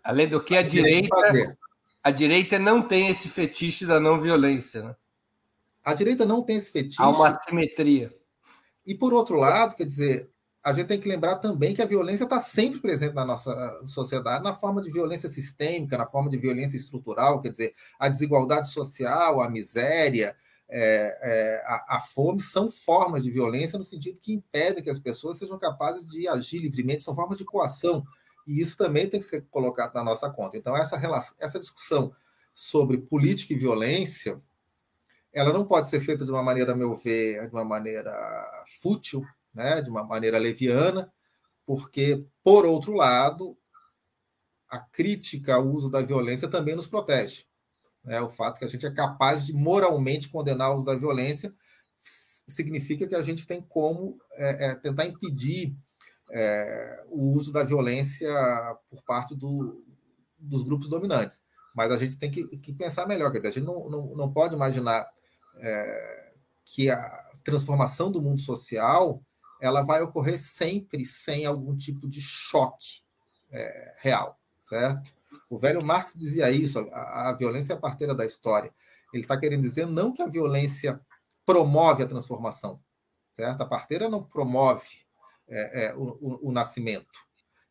[0.02, 1.08] Além do que a direita.
[1.08, 1.58] Fazer
[2.02, 4.82] a direita não tem esse fetiche da não violência.
[4.82, 4.96] Né?
[5.84, 7.00] A direita não tem esse fetiche.
[7.00, 8.14] Há uma simetria.
[8.86, 10.30] E por outro lado, quer dizer,
[10.64, 14.42] a gente tem que lembrar também que a violência está sempre presente na nossa sociedade,
[14.42, 19.40] na forma de violência sistêmica, na forma de violência estrutural, quer dizer, a desigualdade social,
[19.40, 20.34] a miséria,
[20.72, 25.00] é, é, a, a, fome são formas de violência no sentido que impedem que as
[25.00, 28.06] pessoas sejam capazes de agir livremente, são formas de coação
[28.46, 30.56] e isso também tem que ser colocado na nossa conta.
[30.56, 32.14] Então, essa, relação, essa discussão
[32.54, 34.40] sobre política e violência,
[35.32, 38.12] ela não pode ser feita de uma maneira, a meu ver, de uma maneira
[38.80, 41.12] fútil, né, de uma maneira leviana,
[41.66, 43.56] porque, por outro lado,
[44.68, 47.49] a crítica ao uso da violência também nos protege.
[48.04, 48.20] Né?
[48.20, 51.54] O fato que a gente é capaz de moralmente condenar o uso da violência
[52.02, 55.76] significa que a gente tem como é, é, tentar impedir
[56.30, 58.30] é, o uso da violência
[58.88, 59.84] por parte do,
[60.38, 61.40] dos grupos dominantes.
[61.74, 64.32] Mas a gente tem que, que, pensar melhor, quer dizer, a gente não, não, não
[64.32, 65.08] pode imaginar
[65.58, 66.32] é,
[66.64, 69.22] que a transformação do mundo social
[69.60, 73.02] ela vai ocorrer sempre sem algum tipo de choque
[73.50, 75.12] é, real, certo?
[75.50, 78.72] O velho Marx dizia isso: a, a violência é a parteira da história.
[79.12, 81.00] Ele está querendo dizer não que a violência
[81.44, 82.80] promove a transformação,
[83.34, 83.60] certo?
[83.60, 85.04] A parteira não promove
[85.48, 87.18] é, é, o, o, o, nascimento,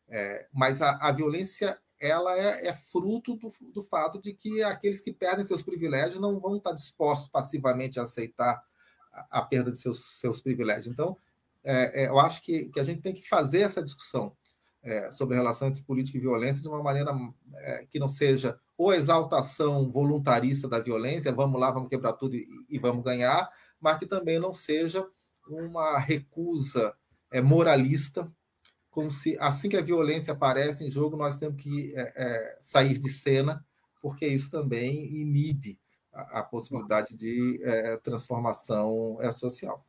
[0.06, 5.00] é, mas a, a, violência ela é, é fruto do, do, fato de que aqueles
[5.00, 8.62] que perdem seus privilégios não vão estar dispostos passivamente a aceitar
[9.10, 10.88] a, a perda de seus, seus privilégios.
[10.88, 11.16] Então,
[11.64, 14.36] é, é, eu acho que, que a gente tem que fazer essa discussão
[14.82, 17.12] é, sobre a relação entre política e violência de uma maneira
[17.56, 22.46] é, que não seja ou exaltação voluntarista da violência, vamos lá, vamos quebrar tudo e,
[22.68, 25.06] e vamos ganhar, mas que também não seja
[25.46, 26.94] uma recusa
[27.30, 28.30] é, moralista,
[28.90, 32.98] como se assim que a violência aparece em jogo, nós temos que é, é, sair
[32.98, 33.64] de cena,
[34.00, 35.78] porque isso também inibe
[36.12, 37.60] a, a possibilidade de
[38.02, 39.84] transformação social.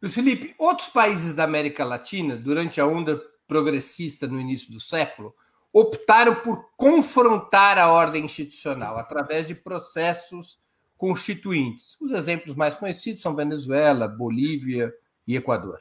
[0.00, 5.34] Luiz Felipe, outros países da América Latina, durante a onda progressista no início do século,
[5.72, 10.58] optaram por confrontar a ordem institucional através de processos
[10.96, 11.96] constituintes.
[12.00, 14.92] Os exemplos mais conhecidos são Venezuela, Bolívia
[15.26, 15.80] e Equador.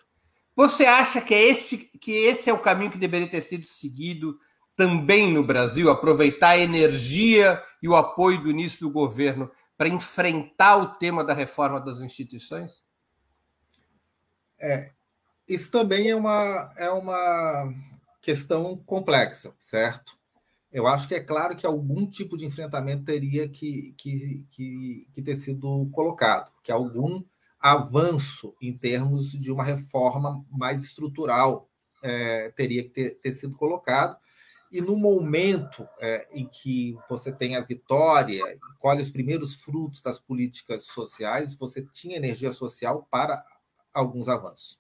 [0.55, 4.39] Você acha que, é esse, que esse é o caminho que deveria ter sido seguido
[4.75, 5.89] também no Brasil?
[5.89, 11.33] Aproveitar a energia e o apoio do início do governo para enfrentar o tema da
[11.33, 12.83] reforma das instituições?
[14.59, 14.91] É,
[15.47, 17.73] isso também é uma, é uma
[18.21, 20.17] questão complexa, certo?
[20.71, 25.21] Eu acho que é claro que algum tipo de enfrentamento teria que, que, que, que
[25.21, 27.23] ter sido colocado, que algum
[27.59, 31.69] avanço em termos de uma reforma mais estrutural
[32.03, 34.17] é, teria que ter, ter, sido colocado.
[34.71, 38.43] E no momento é, em que você tem a vitória,
[38.79, 43.43] colhe os primeiros frutos das políticas sociais, você tinha energia social para
[43.93, 44.77] alguns avanços.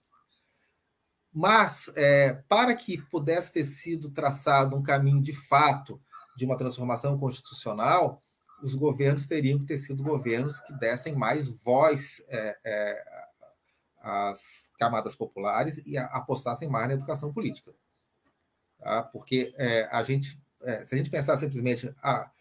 [1.37, 6.01] Mas, é, para que pudesse ter sido traçado um caminho de fato
[6.33, 8.23] de uma transformação constitucional,
[8.63, 13.03] os governos teriam que ter sido governos que dessem mais voz é, é,
[13.99, 17.73] às camadas populares e apostassem mais na educação política.
[18.79, 19.03] Tá?
[19.03, 22.31] Porque é, a gente, é, se a gente pensar simplesmente, ah,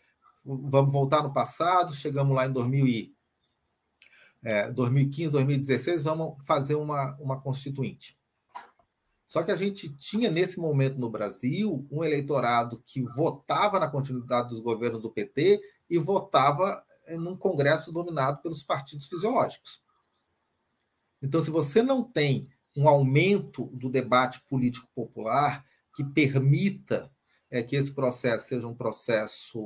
[0.45, 3.13] vamos voltar no passado, chegamos lá em 2000 e,
[4.45, 8.17] é, 2015, 2016, vamos fazer uma, uma constituinte.
[9.35, 14.51] Só que a gente tinha, nesse momento no Brasil, um eleitorado que votava na continuidade
[14.51, 16.87] dos governos do PT e votava
[17.19, 19.83] num Congresso dominado pelos partidos fisiológicos.
[21.21, 25.67] Então, se você não tem um aumento do debate político popular
[25.97, 27.11] que permita
[27.51, 29.59] é, que esse processo seja um processo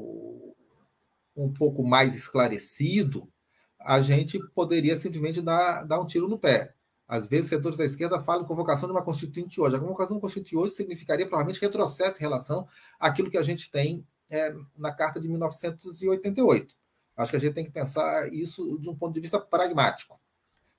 [1.36, 3.30] um pouco mais esclarecido,
[3.78, 6.74] a gente poderia simplesmente dar, dar um tiro no pé.
[7.08, 9.74] Às vezes, setores da esquerda falam em convocação de uma constituinte hoje.
[9.74, 12.68] A convocação de uma constituinte hoje significaria provavelmente retrocesso em relação
[13.00, 16.76] àquilo que a gente tem é, na Carta de 1988.
[17.16, 20.20] Acho que a gente tem que pensar isso de um ponto de vista pragmático,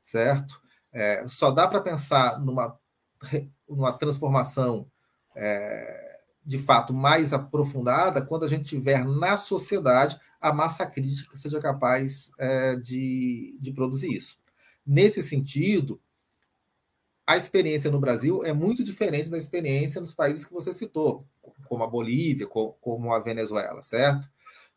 [0.04, 0.62] certo?
[0.94, 2.80] É, só dá para pensar numa,
[3.68, 4.90] numa transformação
[5.36, 11.38] é, de fato mais aprofundada quando a gente tiver na sociedade a massa crítica que
[11.38, 14.38] seja capaz é, de, de produzir isso.
[14.86, 16.00] Nesse sentido,
[17.30, 21.28] a experiência no Brasil é muito diferente da experiência nos países que você citou,
[21.68, 24.28] como a Bolívia, como a Venezuela, certo?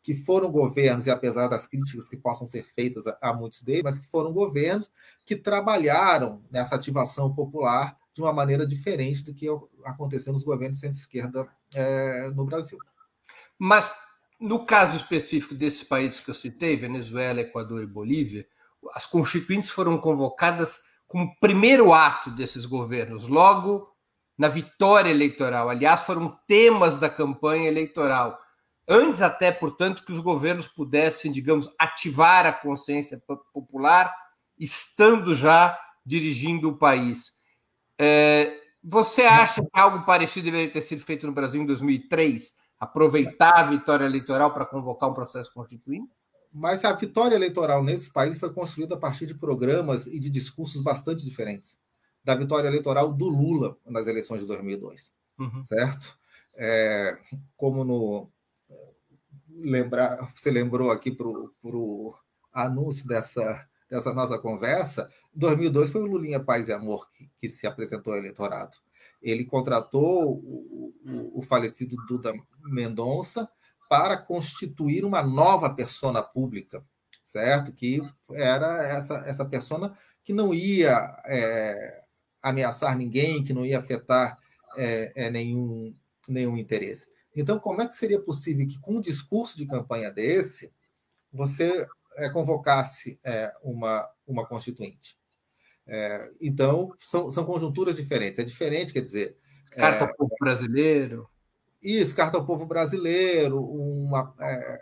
[0.03, 3.97] Que foram governos, e apesar das críticas que possam ser feitas a, muitos deles, mas
[3.97, 4.91] que foram governos
[5.25, 9.47] que trabalharam nessa ativação popular de uma maneira diferente do que
[9.83, 12.77] aconteceu nos governos centro-esquerda é, no Brasil.
[13.57, 13.91] Mas
[14.39, 18.45] no caso específico desses países que eu citei, Venezuela, Equador e Bolívia,
[18.93, 23.87] as constituintes foram convocadas como primeiro ato desses governos, logo
[24.35, 25.69] na vitória eleitoral.
[25.69, 28.35] Aliás, foram temas da campanha eleitoral.
[28.87, 33.21] Antes, até, portanto, que os governos pudessem, digamos, ativar a consciência
[33.53, 34.11] popular,
[34.57, 37.33] estando já dirigindo o país.
[37.99, 42.55] É, você acha que algo parecido deveria ter sido feito no Brasil em 2003?
[42.83, 46.11] aproveitar a vitória eleitoral para convocar um processo constituinte?
[46.53, 50.81] Mas a vitória eleitoral nesse país foi construída a partir de programas e de discursos
[50.81, 51.77] bastante diferentes
[52.23, 55.65] da vitória eleitoral do Lula nas eleições de 2002, uhum.
[55.65, 56.17] certo?
[56.55, 57.17] É,
[57.57, 58.29] como no
[59.49, 62.15] lembrar, você lembrou aqui para o
[62.51, 67.67] anúncio dessa, dessa nossa conversa, 2002 foi o Lulinha Paz e Amor que, que se
[67.67, 68.77] apresentou ao eleitorado.
[69.21, 72.33] Ele contratou o, o, o falecido Duda
[72.65, 73.49] Mendonça
[73.93, 76.83] para constituir uma nova persona pública,
[77.23, 77.71] certo?
[77.71, 82.03] Que era essa, essa persona que não ia é,
[82.41, 84.39] ameaçar ninguém, que não ia afetar
[84.75, 85.95] é, é, nenhum,
[86.27, 87.07] nenhum interesse.
[87.35, 90.73] Então, como é que seria possível que, com um discurso de campanha desse,
[91.31, 91.85] você
[92.15, 95.15] é, convocasse é, uma, uma constituinte?
[95.85, 98.39] É, então, são, são conjunturas diferentes.
[98.39, 99.37] É diferente, quer dizer.
[99.69, 101.29] Carta ao povo brasileiro.
[101.83, 104.81] Isso, carta ao povo brasileiro, uma é,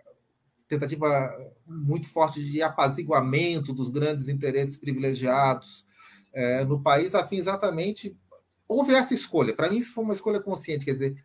[0.68, 1.36] tentativa
[1.66, 5.84] muito forte de apaziguamento dos grandes interesses privilegiados
[6.32, 8.16] é, no país, a fim exatamente.
[8.68, 9.54] Houve essa escolha.
[9.54, 11.16] Para mim, isso foi uma escolha consciente, quer dizer,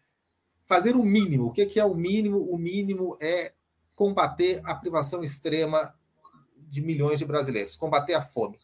[0.64, 1.47] fazer o mínimo.
[1.47, 2.39] O que é o mínimo?
[2.39, 3.53] O mínimo é
[3.95, 5.95] combater a privação extrema
[6.57, 8.59] de milhões de brasileiros, combater a fome.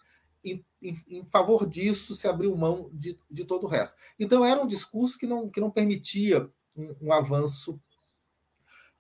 [0.45, 3.97] Em, em, em, favor disso, se abriu mão de, de todo o resto.
[4.19, 7.81] Então, era um discurso que não, que não permitia um, um avanço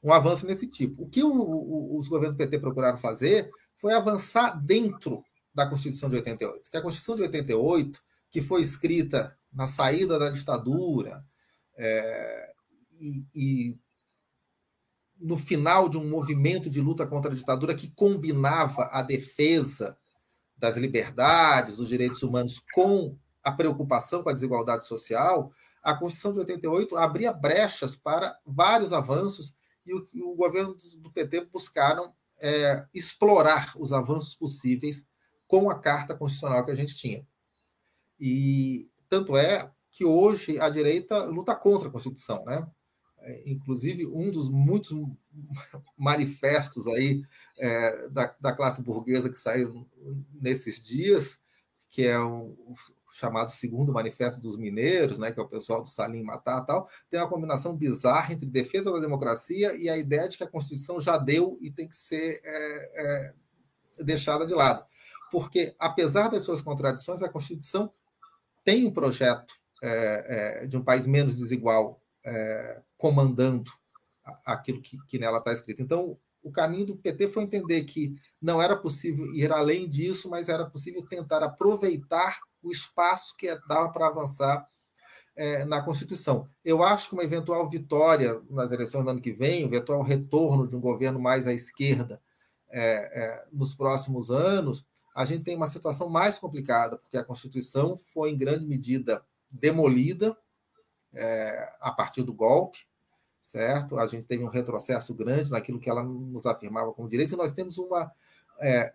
[0.02, 1.04] um avanço nesse tipo.
[1.04, 5.22] O que o, o, os governos do PT procuraram fazer foi avançar dentro
[5.54, 6.70] da Constituição de 88.
[6.70, 8.00] Que a Constituição de 88,
[8.30, 11.24] que foi escrita na saída da ditadura,
[11.76, 12.52] é,
[12.98, 13.78] e, e
[15.20, 19.96] no final de um movimento de luta contra a ditadura que combinava a defesa
[20.56, 25.52] das liberdades, dos direitos humanos com a preocupação com a desigualdade social,
[25.82, 29.54] a Constituição de 88 abria brechas para vários avanços
[29.84, 35.04] e o, o governo do PT buscaram é, explorar os avanços possíveis
[35.46, 37.26] com a carta constitucional que a gente tinha.
[38.18, 42.66] E tanto é que hoje a direita luta contra a Constituição, né?
[43.24, 44.90] É, inclusive um dos muitos
[45.96, 47.22] manifestos aí
[47.56, 49.86] é, da, da, classe burguesa que saíram
[50.40, 51.38] nesses dias,
[51.92, 52.74] que é o, o,
[53.12, 57.20] chamado segundo manifesto dos mineiros, né, que é o pessoal do Salim Matar tal, tem
[57.20, 61.18] uma combinação bizarra entre defesa da democracia e a ideia de que a Constituição já
[61.18, 63.34] deu e tem que ser é,
[63.98, 64.84] é, deixada de lado.
[65.30, 67.90] Porque, apesar das suas contradições, a Constituição
[68.64, 73.70] tem um projeto é, é, de um país menos desigual é, comandando
[74.46, 75.82] aquilo que, que nela está escrito.
[75.82, 80.48] Então, o caminho do PT foi entender que não era possível ir além disso, mas
[80.48, 84.64] era possível tentar aproveitar o espaço que dava para avançar
[85.34, 86.48] é, na Constituição.
[86.64, 90.66] Eu acho que uma eventual vitória nas eleições do ano que vem, um eventual retorno
[90.66, 92.20] de um governo mais à esquerda
[92.68, 97.96] é, é, nos próximos anos, a gente tem uma situação mais complicada, porque a Constituição
[97.96, 100.36] foi, em grande medida, demolida
[101.12, 102.86] é, a partir do golpe,
[103.42, 103.98] certo?
[103.98, 107.52] A gente teve um retrocesso grande naquilo que ela nos afirmava como direitos, e nós
[107.52, 108.10] temos uma.
[108.60, 108.92] É,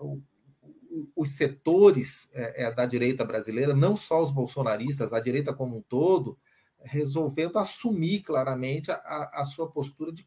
[1.16, 5.82] os setores é, é, da direita brasileira, não só os bolsonaristas, a direita como um
[5.82, 6.40] todo,
[6.80, 10.26] resolvendo assumir claramente a, a sua postura de,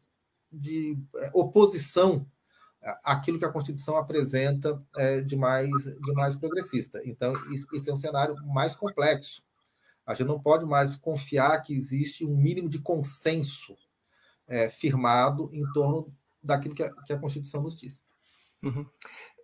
[0.51, 2.25] de é, oposição
[3.03, 7.01] àquilo que a Constituição apresenta é, de, mais, de mais progressista.
[7.05, 9.43] Então, isso é um cenário mais complexo.
[10.05, 13.75] A gente não pode mais confiar que existe um mínimo de consenso
[14.51, 18.01] é, firmado em torno daquilo que a, que a Constituição nos diz.
[18.61, 18.85] Uhum.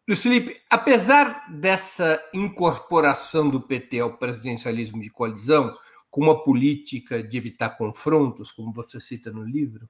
[0.07, 5.75] Luiz Felipe, apesar dessa incorporação do PT ao presidencialismo de coalizão,
[6.09, 9.89] com uma política de evitar confrontos, como você cita no livro,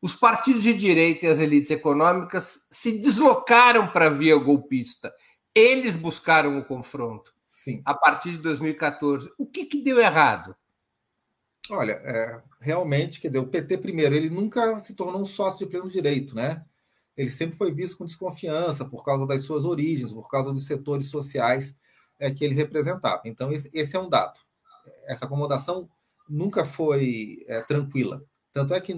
[0.00, 5.12] os partidos de direita e as elites econômicas se deslocaram para a via golpista.
[5.54, 7.34] Eles buscaram o confronto.
[7.42, 7.82] Sim.
[7.84, 9.32] A partir de 2014.
[9.36, 10.54] O que, que deu errado?
[11.70, 15.66] Olha, é, realmente, quer dizer, o PT, primeiro, ele nunca se tornou um sócio de
[15.66, 16.64] pleno direito, né?
[17.16, 21.06] Ele sempre foi visto com desconfiança por causa das suas origens, por causa dos setores
[21.06, 21.76] sociais
[22.18, 23.22] é, que ele representava.
[23.24, 24.38] Então, esse, esse, é um dado.
[25.06, 25.88] Essa acomodação
[26.28, 28.22] nunca foi é, tranquila.
[28.52, 28.92] Tanto é que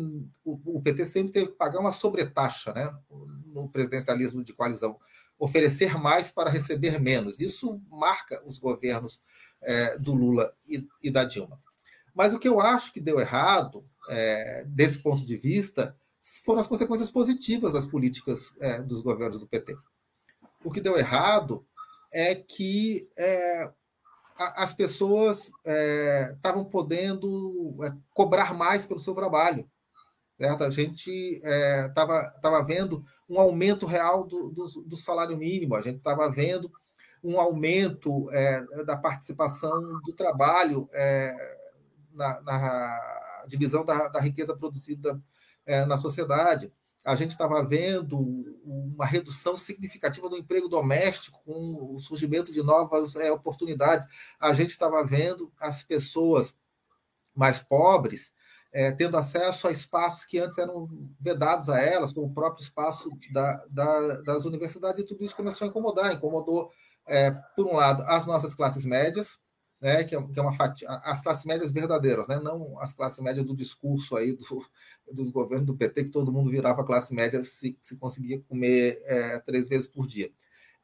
[0.45, 2.91] o, o, PT sempre teve que pagar uma sobretaxa né,
[3.47, 4.99] no presidencialismo de coalizão,
[5.39, 7.41] oferecer mais para receber menos.
[7.41, 9.21] Isso marca os governos
[9.63, 11.61] é, do Lula e, e da Dilma.
[12.15, 15.97] Mas o que eu acho que deu errado, é, desse ponto de vista,
[16.45, 19.77] foram as consequências positivas das políticas é, dos governos do PT.
[20.63, 21.65] O que deu errado
[22.13, 23.71] é que é,
[24.37, 25.51] as pessoas
[26.35, 27.77] estavam podendo
[28.13, 29.69] cobrar mais pelo seu trabalho.
[30.39, 30.65] certo?
[30.65, 35.99] a gente estava é, vendo um aumento real do, do, do salário mínimo, a gente
[35.99, 36.71] estava vendo
[37.23, 38.29] um aumento
[38.87, 40.89] da participação do trabalho
[42.13, 45.21] na, na, divisão da, da riqueza produzida
[45.65, 46.73] é, na sociedade.
[47.05, 48.19] A gente estava vendo
[48.65, 54.07] uma redução significativa do emprego doméstico com o surgimento de novas é, oportunidades.
[54.39, 56.55] A gente estava vendo as pessoas
[57.35, 58.33] mais pobres
[58.73, 60.89] é, tendo acesso a espaços que antes eram
[61.21, 65.65] vedados a elas, como o próprio espaço da, da, das universidades, e tudo isso começou
[65.65, 66.13] a incomodar.
[66.13, 66.71] Incomodou,
[67.07, 69.39] é, por um lado, as nossas classes médias,
[69.81, 73.19] né, que, é, que é uma fatia, as classes médias verdadeiras, né, não as classes
[73.21, 74.45] médias do discurso aí do,
[75.11, 79.39] dos governos do PT, que todo mundo virava classe média se, se conseguia comer é,
[79.41, 80.31] três vezes por dia.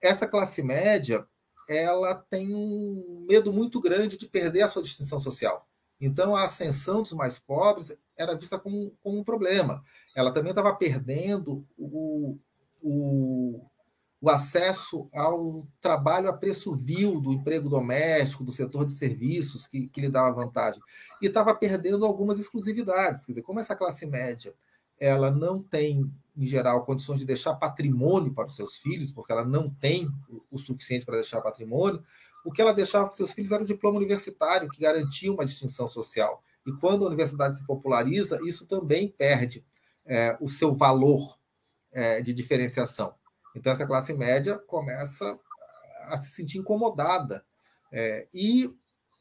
[0.01, 1.27] Essa classe média,
[1.69, 5.69] ela tem um medo muito grande de perder a sua distinção social.
[6.01, 9.83] Então, a ascensão dos mais pobres era vista como, como um problema.
[10.15, 12.39] Ela também estava perdendo o,
[12.83, 12.89] o,
[14.27, 19.89] o acesso ao trabalho a preço vil do emprego doméstico, do setor de serviços, que,
[19.89, 20.83] que lhe dava vantagem.
[21.23, 23.25] E estava perdendo algumas exclusividades.
[23.25, 24.53] Quer dizer, como essa classe média
[24.99, 29.45] ela não tem, em geral, condições de deixar patrimônio para os seus filhos, porque ela
[29.45, 30.11] não tem
[30.51, 32.03] o suficiente para deixar patrimônio,
[32.45, 35.87] o que ela deixava para seus filhos era o diploma universitário, que garantia uma distinção
[35.87, 36.43] social.
[36.67, 39.65] E quando a universidade se populariza, isso também perde
[40.05, 41.39] é, o seu valor
[41.93, 43.15] é, de diferenciação.
[43.57, 45.39] Então, essa classe média começa
[46.05, 47.45] a se sentir incomodada.
[47.91, 48.71] É, e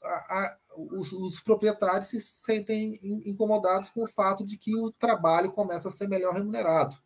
[0.04, 5.54] a, a, os, os, proprietários se sentem incomodados com o fato de que o trabalho
[5.54, 6.98] começa a ser melhor remunerado.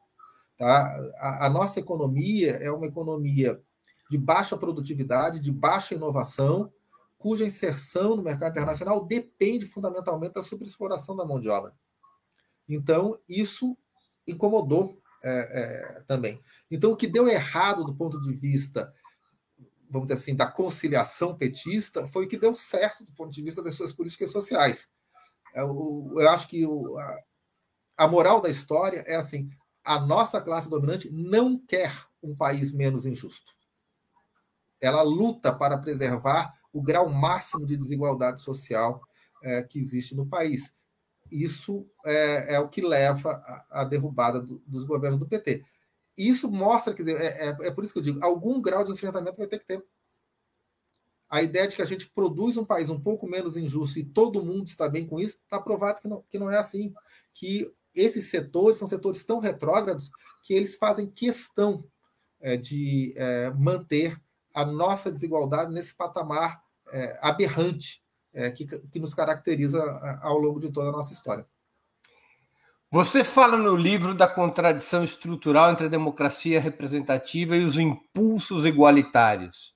[0.57, 0.91] Tá?
[1.19, 3.61] A, a nossa economia é uma economia
[4.09, 6.73] de baixa produtividade, de baixa inovação,
[7.19, 11.73] cuja inserção no mercado internacional depende fundamentalmente da superexploração da mão de obra.
[12.67, 13.77] Então, isso
[14.27, 16.41] incomodou é, é, também.
[16.69, 18.93] Então, o que deu errado do ponto de vista,
[19.89, 23.61] vamos dizer assim, da conciliação petista, foi o que deu certo do ponto de vista
[23.61, 24.89] das suas políticas sociais.
[25.55, 27.17] Eu, é, eu acho que o, a,
[27.97, 29.49] a moral da história é assim:
[29.83, 33.59] a nossa classe dominante não quer um país menos injusto
[34.79, 39.01] ela luta para preservar o grau máximo de desigualdade social
[39.43, 40.73] é, que existe no país.
[41.31, 45.63] Isso é, é o que leva à, derrubada do, dos governos do PT.
[46.19, 48.91] Isso mostra, quer dizer, é, é, é, por isso que eu digo, algum grau de
[48.91, 49.81] enfrentamento vai ter que ter.
[51.29, 54.43] A ideia de que a gente produz um país um pouco menos injusto e todo
[54.43, 56.91] mundo está bem com isso, está provado que não, que não é assim.
[57.33, 60.11] Que esses setores são setores tão retrógrados
[60.43, 61.85] que eles fazem questão
[62.41, 64.21] é, de é, manter
[64.53, 66.61] a nossa desigualdade nesse patamar
[66.91, 68.03] é, aberrante
[68.33, 69.81] é, que, que nos caracteriza
[70.21, 71.47] ao longo de toda a nossa história.
[72.91, 79.75] Você fala no livro da contradição estrutural entre a democracia representativa e os impulsos igualitários.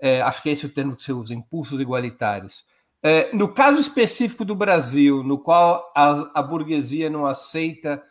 [0.00, 2.64] É, acho que é esse o termo que você usa, impulsos igualitários.
[3.00, 8.02] É, no caso específico do Brasil, no qual a, a burguesia não aceita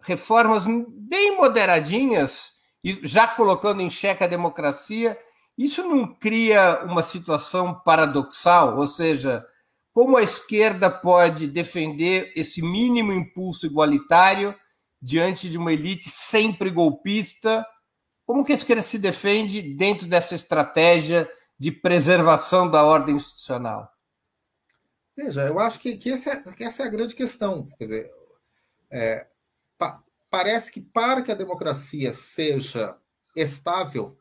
[0.00, 2.52] reformas bem moderadinhas
[2.84, 5.18] e já colocando em xeque a democracia,
[5.58, 8.76] isso não cria uma situação paradoxal?
[8.76, 9.44] Ou seja,
[9.94, 14.52] como a esquerda pode defender esse mínimo impulso igualitário
[15.00, 17.64] diante de uma elite sempre golpista?
[18.26, 23.88] Como que a esquerda se defende dentro dessa estratégia de preservação da ordem institucional?
[25.16, 27.68] Veja, eu acho que, que, essa, é, que essa é a grande questão.
[27.78, 28.10] Quer dizer,
[28.90, 29.28] é,
[30.28, 32.98] parece que para que a democracia seja
[33.36, 34.18] estável,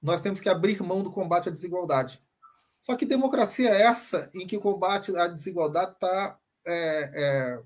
[0.00, 2.22] nós temos que abrir mão do combate à desigualdade.
[2.80, 7.62] Só que democracia é essa em que o combate à desigualdade está é, é,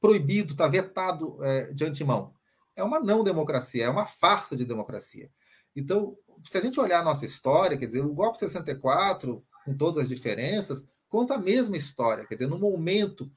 [0.00, 2.32] proibido, está vetado é, de antemão.
[2.76, 5.30] É uma não democracia, é uma farsa de democracia.
[5.74, 6.16] Então,
[6.48, 9.98] se a gente olhar a nossa história, quer dizer, o golpe de 64, com todas
[10.04, 12.24] as diferenças, conta a mesma história.
[12.24, 13.30] Quer dizer, no momento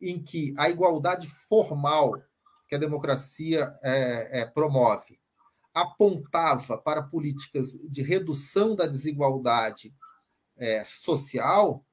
[0.00, 2.12] em que a igualdade formal
[2.68, 5.18] que a democracia é, é, promove
[5.74, 9.94] apontava para políticas de redução da desigualdade
[10.58, 11.84] é, social,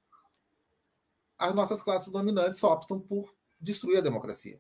[1.38, 4.60] as nossas classes dominantes optam por destruir a democracia.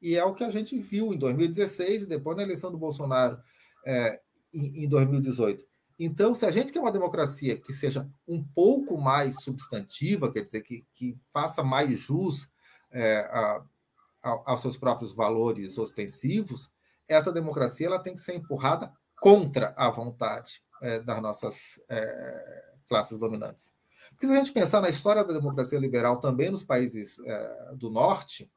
[0.00, 3.40] E é o que a gente viu em 2016 e depois na eleição do Bolsonaro
[3.86, 4.20] é,
[4.52, 5.64] em, em 2018.
[5.98, 10.62] Então, se a gente quer uma democracia que seja um pouco mais substantiva, quer dizer,
[10.62, 12.50] que, que faça mais jus
[12.90, 13.64] é, a,
[14.22, 16.72] aos seus próprios valores ostensivos,
[17.08, 23.18] essa democracia ela tem que ser empurrada contra a vontade é, das nossas é, classes
[23.18, 23.72] dominantes.
[24.10, 27.88] Porque se a gente pensar na história da democracia liberal também nos países é, do
[27.88, 28.52] norte,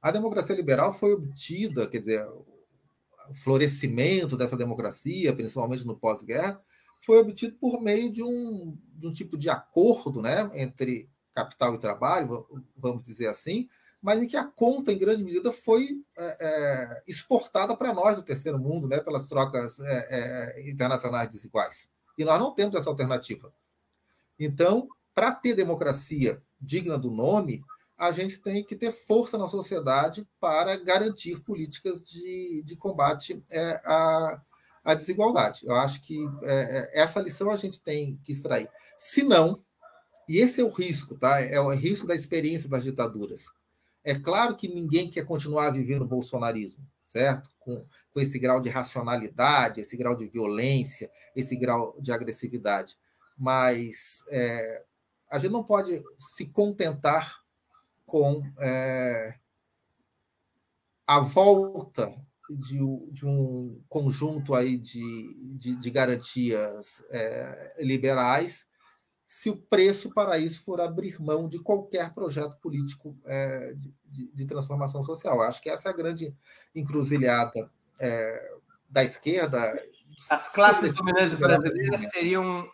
[0.00, 6.62] A democracia liberal foi obtida, quer dizer, o florescimento dessa democracia, principalmente no pós-guerra,
[7.04, 11.78] foi obtido por meio de um, de um tipo de acordo né, entre capital e
[11.78, 13.68] trabalho, vamos dizer assim,
[14.00, 18.22] mas em que a conta, em grande medida, foi é, é, exportada para nós do
[18.22, 21.90] terceiro mundo, né, pelas trocas é, é, internacionais desiguais.
[22.18, 23.54] E nós não temos essa alternativa.
[24.38, 27.62] Então, para ter democracia digna do nome,
[27.96, 33.80] a gente tem que ter força na sociedade para garantir políticas de, de combate é,
[33.84, 34.40] à,
[34.84, 35.66] à desigualdade.
[35.66, 38.68] Eu acho que é, é, essa lição a gente tem que extrair.
[38.96, 39.62] Se não,
[40.28, 41.40] e esse é o risco, tá?
[41.40, 43.46] É o risco da experiência das ditaduras.
[44.04, 47.50] É claro que ninguém quer continuar vivendo o bolsonarismo, certo?
[47.58, 47.84] Com,
[48.18, 52.98] com esse grau de racionalidade, esse grau de violência, esse grau de agressividade.
[53.38, 54.84] Mas é,
[55.30, 57.44] a gente não pode se contentar
[58.04, 59.34] com é,
[61.06, 62.12] a volta
[62.50, 62.78] de,
[63.12, 68.66] de, um conjunto aí de, de, de garantias é, liberais,
[69.28, 74.46] se o preço para isso for abrir mão de qualquer projeto político é, de, de,
[74.46, 75.42] transformação social.
[75.42, 76.34] Acho que essa é a grande
[76.74, 78.50] encruzilhada é,
[78.88, 79.80] da esquerda.
[80.30, 82.68] As classes dominantes brasileiras teriam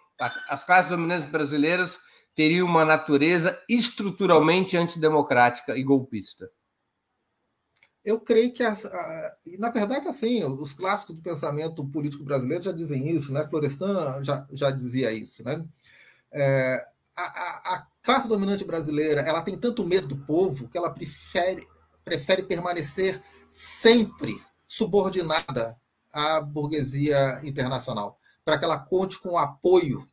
[0.48, 1.98] as classes dominantes brasileiras
[2.34, 6.50] teria uma natureza estruturalmente antidemocrática e golpista?
[8.04, 8.62] Eu creio que,
[9.58, 13.48] na verdade, assim, os clássicos do pensamento político brasileiro já dizem isso, né?
[13.48, 15.64] Florestan já, já dizia isso, né?
[16.30, 20.90] É, a, a, a, classe dominante brasileira ela tem tanto medo do povo que ela
[20.90, 21.66] prefere,
[22.04, 24.38] prefere permanecer sempre
[24.76, 25.78] subordinada
[26.12, 30.08] à burguesia internacional, para que ela conte com apoio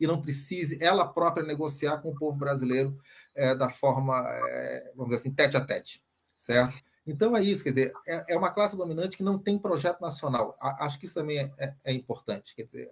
[0.00, 2.98] e não precise ela própria negociar com o povo brasileiro
[3.36, 6.02] é, da forma, é, vamos dizer assim, tete a tete,
[6.38, 6.76] certo?
[7.06, 10.56] Então é isso, quer dizer, é, é uma classe dominante que não tem projeto nacional.
[10.60, 12.90] A, acho que isso também é, é, é importante, quer dizer,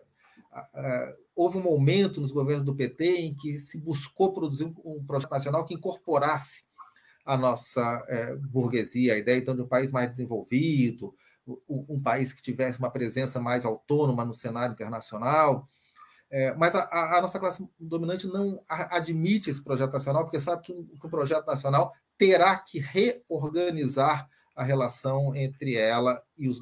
[1.34, 5.30] houve um momento nos governos do PT em que se buscou produzir um, um projeto
[5.30, 6.67] nacional que incorporasse
[7.28, 11.14] a nossa é, burguesia, a ideia então de um país mais desenvolvido,
[11.68, 15.68] um, país que tivesse uma presença mais autônoma no cenário internacional,
[16.30, 20.72] é, mas a, a, nossa classe dominante não admite esse projeto nacional, porque sabe que,
[20.72, 24.26] que o projeto nacional terá que reorganizar
[24.56, 26.58] a relação entre ela e os,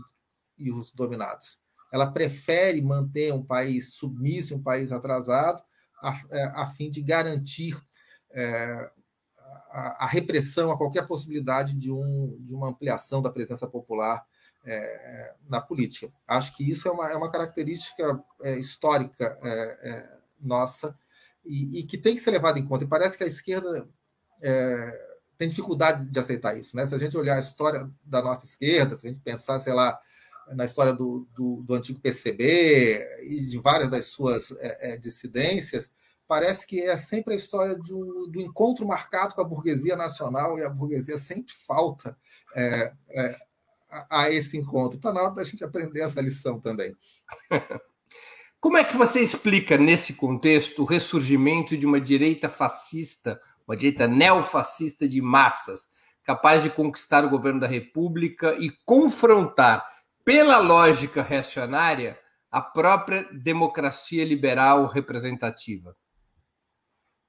[0.58, 1.60] e os dominados.
[1.92, 5.62] Ela prefere manter um país submisso, um país atrasado,
[6.02, 7.80] a, é, a fim de garantir
[8.32, 8.90] é,
[9.76, 14.24] a, repressão a qualquer possibilidade de, um, de uma ampliação da presença popular
[14.64, 16.10] é, na política.
[16.26, 20.96] Acho que isso é uma, é uma característica é, histórica é, é nossa
[21.44, 22.84] e, e, que tem que ser levada em conta.
[22.84, 23.86] E parece que a esquerda
[24.40, 25.06] é,
[25.36, 26.74] tem dificuldade de aceitar isso.
[26.74, 26.86] Né?
[26.86, 30.00] Se a gente olhar a história da nossa esquerda, se a gente pensar, sei lá,
[30.52, 34.54] na história do, do, do antigo PCB e de várias das suas
[35.00, 35.90] dissidências,
[36.26, 40.64] parece que é sempre a história do, do, encontro marcado com a burguesia nacional e
[40.64, 42.16] a burguesia sempre falta
[42.54, 43.36] é, é,
[44.10, 44.96] a, esse encontro.
[44.96, 46.94] Está na hora da gente aprender essa lição também.
[48.60, 54.08] Como é que você explica, nesse contexto, o ressurgimento de uma direita fascista, uma direita
[54.08, 55.88] neofascista de massas,
[56.24, 59.86] capaz de conquistar o governo da República e confrontar,
[60.24, 62.18] pela lógica reacionária,
[62.50, 65.94] a própria democracia liberal representativa?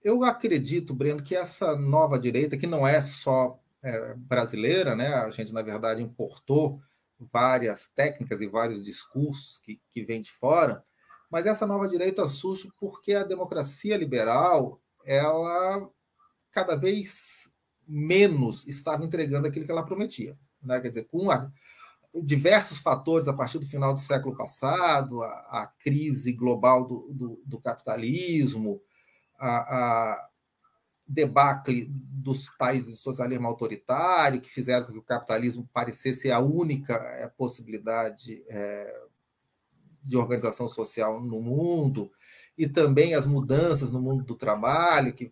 [0.07, 5.13] Eu acredito, Breno, que essa nova direita, que não é só é, brasileira, né?
[5.13, 6.81] A gente, na verdade, importou
[7.19, 10.81] várias técnicas e vários discursos que, que vêm de fora,
[11.29, 15.89] mas essa nova direita surge porque a democracia liberal, ela
[16.51, 17.51] cada vez
[17.85, 20.39] menos estava entregando aquilo que ela prometia.
[20.63, 20.79] Né?
[20.79, 21.51] Quer dizer, com a,
[22.23, 27.43] diversos fatores a partir do final do século passado, a, a crise global do, do,
[27.45, 28.81] do capitalismo,
[29.37, 30.29] a, a,
[31.07, 37.27] debacle dos países socialismo autoritário, que fizeram com que o capitalismo parecesse a única é,
[37.27, 38.93] possibilidade é,
[40.03, 42.11] de organização social no mundo,
[42.57, 45.31] e também as mudanças no mundo do trabalho, que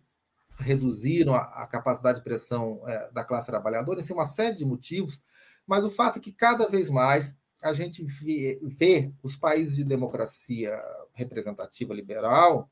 [0.58, 5.20] reduziram a, a capacidade de pressão é, da classe trabalhadora, assim, uma série de motivos,
[5.66, 9.84] mas o fato é que cada vez mais a gente vê, vê os países de
[9.84, 10.80] democracia
[11.12, 12.70] representativa liberal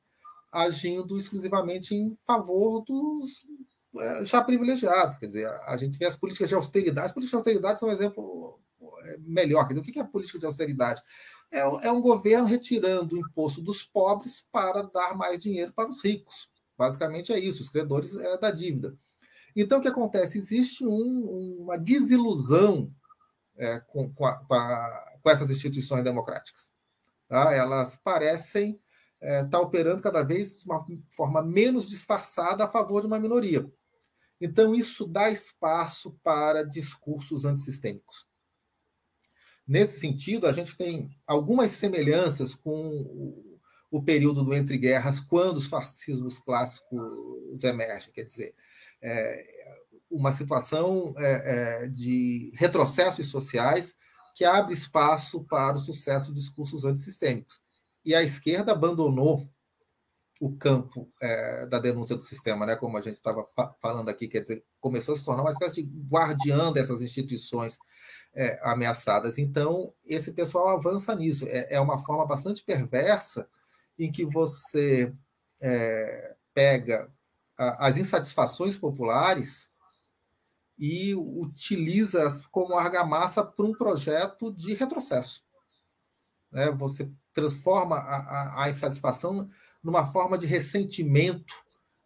[0.55, 3.45] agindo exclusivamente em favor dos
[3.99, 5.19] é, já privilegiados.
[5.19, 7.09] Quer dizer, a gente vê as políticas de austeridade.
[7.09, 8.61] As políticas de austeridade são um exemplo
[9.03, 9.67] é, melhor.
[9.67, 11.03] Quer dizer, o que é a política de austeridade?
[11.51, 16.03] É, é um governo retirando o imposto dos pobres para dar mais dinheiro para os
[16.03, 16.49] ricos.
[16.77, 18.97] Basicamente é isso, os credores é, da dívida.
[19.57, 20.39] Então, o que acontece?
[20.39, 22.93] Existe um, uma desilusão
[23.57, 26.71] é, com, com, a, com, a, com, essas instituições democráticas.
[27.29, 27.53] Tá?
[27.55, 28.81] Elas parecem
[29.25, 33.19] estar é, tá operando cada vez de uma forma menos disfarçada a favor de uma
[33.19, 33.67] minoria.
[34.41, 38.27] Então, isso dá espaço para discursos antissistêmicos.
[39.67, 43.59] Nesse sentido, a gente tem algumas semelhanças com o,
[43.91, 48.13] o período do entre guerras, quando os fascismos clássicos emergem.
[48.13, 48.55] Quer dizer,
[49.01, 49.47] é,
[50.11, 53.95] uma situação é, é, de retrocessos sociais
[54.35, 57.64] que abre espaço para o sucesso de discursos antissistêmicos.
[58.05, 59.49] E a esquerda abandonou
[60.41, 62.77] o campo é, da denúncia do sistema, né?
[62.77, 63.47] como a gente estava
[63.81, 67.79] falando aqui, quer dizer, começou a se tornar uma espécie de guardiã dessas instituições
[68.35, 69.39] é, ameaçadas.
[69.39, 71.47] Então, esse pessoal avança nisso.
[71.49, 73.49] É, é, uma forma bastante perversa
[73.99, 75.15] em que você
[75.61, 77.11] é, pega
[77.57, 79.69] a, as insatisfações populares
[80.77, 85.45] e utiliza como argamassa para um projeto de retrocesso.
[86.51, 86.71] Né?
[86.73, 89.51] Você transforma a, a, a insatisfação
[89.83, 91.55] numa forma de ressentimento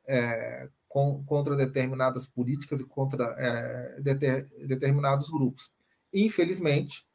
[0.07, 5.71] é, com, contra determinadas políticas e contra é, deter, determinados grupos.
[6.13, 7.07] Infelizmente,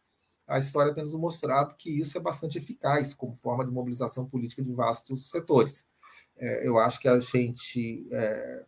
[0.48, 4.64] a história tem nos mostrado que isso é bastante eficaz como forma de mobilização política
[4.64, 5.86] de vastos setores.
[6.38, 8.64] É, eu acho que a gente é,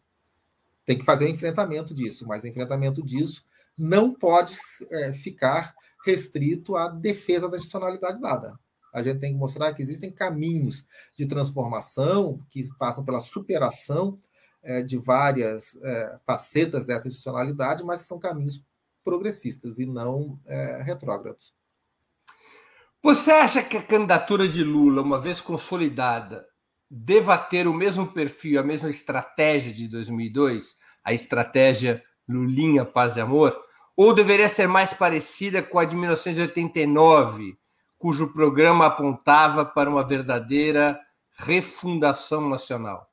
[0.86, 3.46] tem que fazer o um enfrentamento disso, mas o enfrentamento disso
[3.78, 4.56] não pode
[4.90, 5.76] é, ficar
[6.06, 8.60] restrito à defesa da institucionalidade dada.
[8.96, 10.86] A gente tem que mostrar que existem caminhos
[11.18, 14.18] de transformação que passam pela superação
[14.64, 18.64] é, de várias é, facetas dessa institucionalidade, mas são caminhos
[19.04, 21.54] progressistas e não é, retrógrados.
[23.04, 26.48] Você acha que a candidatura de Lula, uma vez consolidada,
[26.90, 33.20] deva ter o mesmo perfil, a mesma estratégia de 2002, a estratégia Lulinha Paz e
[33.20, 33.62] Amor,
[33.94, 37.58] ou deveria ser mais parecida com a de 1989,
[38.06, 43.12] cujo programa apontava para uma verdadeira refundação nacional?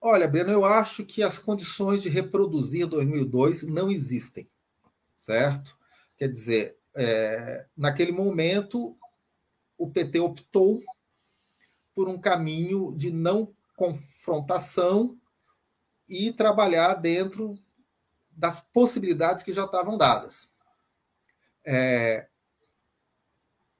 [0.00, 4.50] Olha, Breno, eu acho que as condições de reproduzir 2002 não existem,
[5.16, 5.78] certo?
[6.16, 8.98] Quer dizer, é, naquele momento,
[9.78, 10.82] o PT optou
[11.94, 15.16] por um caminho de não confrontação
[16.08, 17.56] e trabalhar dentro
[18.28, 20.48] das possibilidades que já estavam dadas.
[21.64, 22.26] É,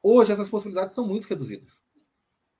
[0.04, 1.82] hoje, essas possibilidades são muito reduzidas.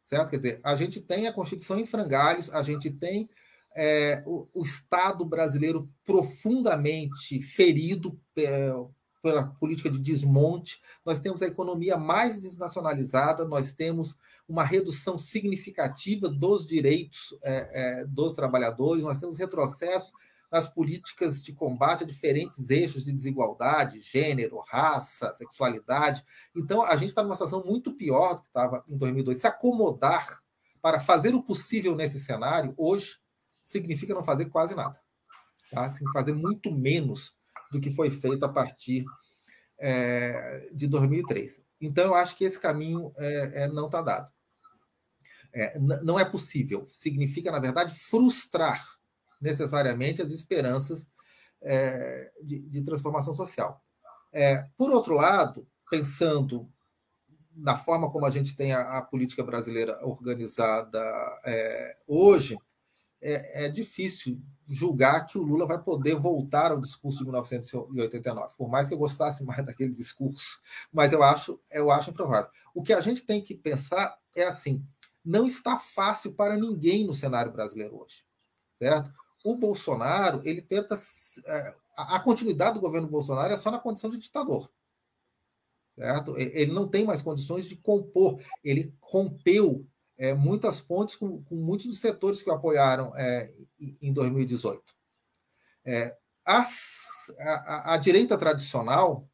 [0.02, 0.30] Certo?
[0.30, 3.28] Quer dizer, a gente tem a Constituição em frangalhos, a gente tem
[3.76, 8.72] é, o, o, Estado brasileiro profundamente ferido é,
[9.22, 14.14] pela política de desmonte, nós temos a economia mais desnacionalizada, nós temos
[14.46, 20.12] uma redução significativa dos direitos é, é dos trabalhadores, nós temos retrocesso
[20.54, 26.24] nas políticas de combate a diferentes eixos de desigualdade, gênero, raça, sexualidade.
[26.54, 29.36] Então, a gente está numa situação muito pior do que estava em 2002.
[29.36, 30.40] Se acomodar
[30.80, 33.18] para fazer o possível nesse cenário, hoje,
[33.64, 35.00] significa não fazer quase nada.
[35.72, 35.92] Tá?
[36.12, 37.34] Fazer muito menos
[37.72, 39.04] do que foi feito a partir
[39.76, 41.64] é, de 2003.
[41.80, 44.32] Então, eu acho que esse caminho é, é, não está dado.
[45.52, 46.86] É, não é possível.
[46.88, 49.02] Significa, na verdade, frustrar
[49.44, 51.06] necessariamente as esperanças
[51.60, 53.84] é, de, de, transformação social.
[54.32, 56.68] É, por outro lado, pensando
[57.54, 60.98] na forma como a gente tem a, a política brasileira organizada
[61.44, 62.58] é, hoje,
[63.20, 68.68] é, é difícil julgar que o Lula vai poder voltar ao discurso de 1989, por
[68.68, 70.58] mais que eu gostasse mais daquele discurso,
[70.90, 72.50] mas eu acho, eu acho improvável.
[72.74, 74.84] O que a gente tem que pensar é assim:
[75.22, 78.24] não está fácil para ninguém no cenário brasileiro hoje,
[78.78, 79.12] certo?
[79.44, 80.98] O Bolsonaro ele tenta
[81.46, 84.68] é, a continuidade do governo Bolsonaro é só na condição de ditador,
[85.94, 86.36] certo?
[86.36, 88.40] Ele não tem mais condições de compor.
[88.64, 89.86] Ele rompeu
[90.16, 93.52] é, muitas pontes com, com, muitos dos setores que o apoiaram é,
[94.00, 94.82] em 2018.
[95.84, 99.28] É, as, a, a, direita tradicional,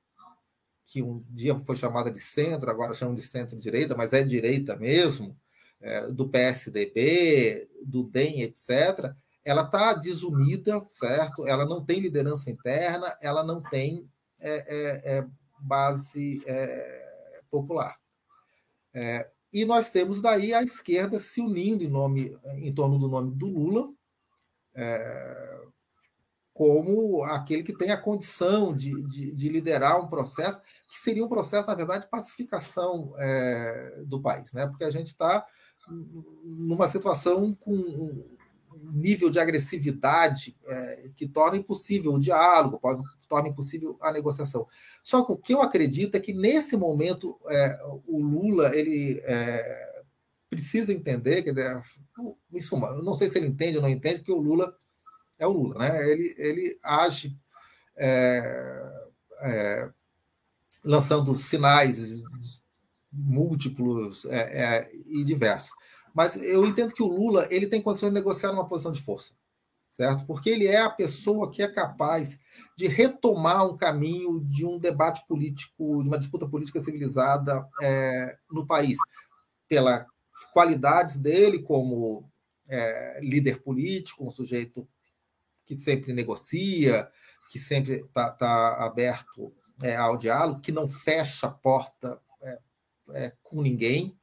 [0.86, 5.38] que um dia foi chamada de centro, agora chamam de centro-direita, mas é direita mesmo,
[5.80, 9.14] é, do PSDB, do DEM, etc.,
[9.44, 11.46] ela está desunida, certo?
[11.46, 15.26] Ela não tem liderança interna, ela não tem é, é, é
[15.58, 16.42] base
[17.50, 17.96] popular.
[18.92, 23.34] É, e nós temos daí a esquerda se unindo em, nome, em torno do nome
[23.34, 23.88] do Lula,
[24.74, 25.60] é,
[26.52, 30.60] como aquele que tem a condição de, de, de, liderar um processo,
[30.90, 34.66] que seria um processo, na verdade, de pacificação é, do país, né?
[34.66, 35.44] porque a gente está
[36.44, 38.36] numa situação com
[38.82, 42.80] nível de agressividade é, que torna impossível o diálogo,
[43.28, 44.66] torna impossível a negociação.
[45.02, 50.02] Só que o que eu acredito é que nesse momento é, o Lula ele é,
[50.48, 51.82] precisa entender, quer dizer,
[52.52, 54.76] em suma, eu não sei se ele entende ou não entende, porque o Lula
[55.38, 56.10] é o Lula, né?
[56.10, 57.36] Ele, ele age
[57.96, 59.08] é,
[59.42, 59.90] é,
[60.84, 62.22] lançando sinais
[63.12, 65.72] múltiplos é, e diversos.
[66.20, 69.32] Mas eu entendo que o Lula ele tem condições de negociar uma posição de força,
[69.90, 70.26] certo?
[70.26, 72.38] Porque ele é a pessoa que é capaz
[72.76, 78.66] de retomar um caminho de um debate político, de uma disputa política civilizada é, no
[78.66, 78.98] país,
[79.66, 80.04] pelas
[80.52, 82.30] qualidades dele como
[82.68, 84.86] é, líder político, um sujeito
[85.64, 87.10] que sempre negocia,
[87.50, 92.58] que sempre está tá aberto é, ao diálogo, que não fecha a porta é,
[93.14, 94.19] é, com ninguém,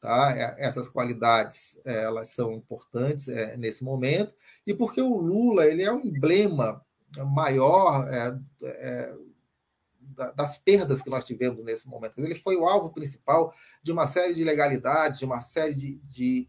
[0.00, 0.32] tá?
[0.36, 4.34] É, essas qualidades é, elas são importantes é, nesse momento
[4.66, 6.84] e porque o Lula ele é um emblema
[7.26, 8.06] maior
[10.36, 12.18] das perdas que nós tivemos nesse momento.
[12.18, 16.48] Ele foi o alvo principal de uma série de ilegalidades, de uma série de, de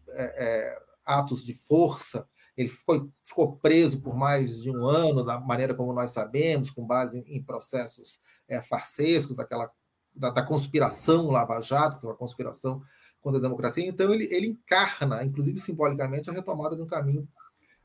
[1.04, 5.92] atos de força ele foi, ficou preso por mais de um ano, da maneira como
[5.92, 9.70] nós sabemos, com base em, em processos é, farsescos, daquela,
[10.14, 12.82] da, da, conspiração Lava Jato, que é uma conspiração
[13.22, 13.86] contra a democracia.
[13.86, 17.26] Então, ele, ele encarna, inclusive simbolicamente, a retomada de um caminho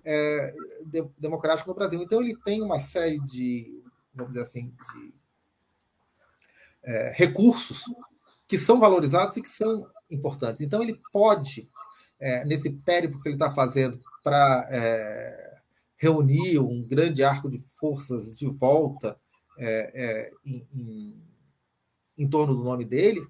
[0.03, 0.53] é,
[0.85, 2.01] de, democrático no Brasil.
[2.01, 3.81] Então, ele tem uma série de,
[4.13, 5.13] vamos dizer assim, de
[6.83, 7.83] é, recursos
[8.47, 10.61] que são valorizados e que são importantes.
[10.61, 11.69] Então, ele pode,
[12.19, 15.59] é, nesse périplo que ele está fazendo para é,
[15.97, 19.19] reunir um grande arco de forças de volta
[19.59, 21.21] é, é, em, em,
[22.17, 23.21] em, torno do nome dele,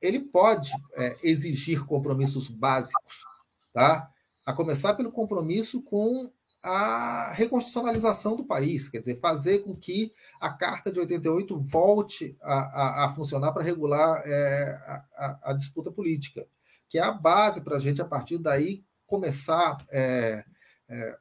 [0.00, 3.24] ele pode é, exigir compromissos básicos,
[3.72, 4.10] tá?
[4.44, 6.30] a começar pelo compromisso com
[6.62, 12.54] a reconstitucionalização do país, quer dizer, fazer com que a Carta de 88 volte a,
[12.54, 16.46] a, a funcionar para regular é, a, a, disputa política,
[16.88, 20.44] que é a base para a gente, a partir daí, começar é,
[20.88, 21.18] é,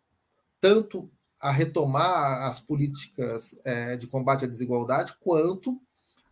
[0.60, 1.10] tanto
[1.40, 5.82] a retomar as políticas é, de combate à desigualdade, quanto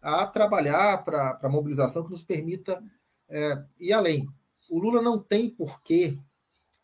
[0.08, 2.82] a trabalhar para a mobilização que nos permita
[3.28, 4.26] é, ir além.
[4.70, 6.18] O Lula não tem por que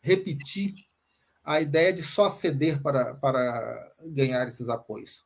[0.02, 0.74] repetir
[1.42, 5.24] a ideia de só ceder para, para ganhar esses apoios.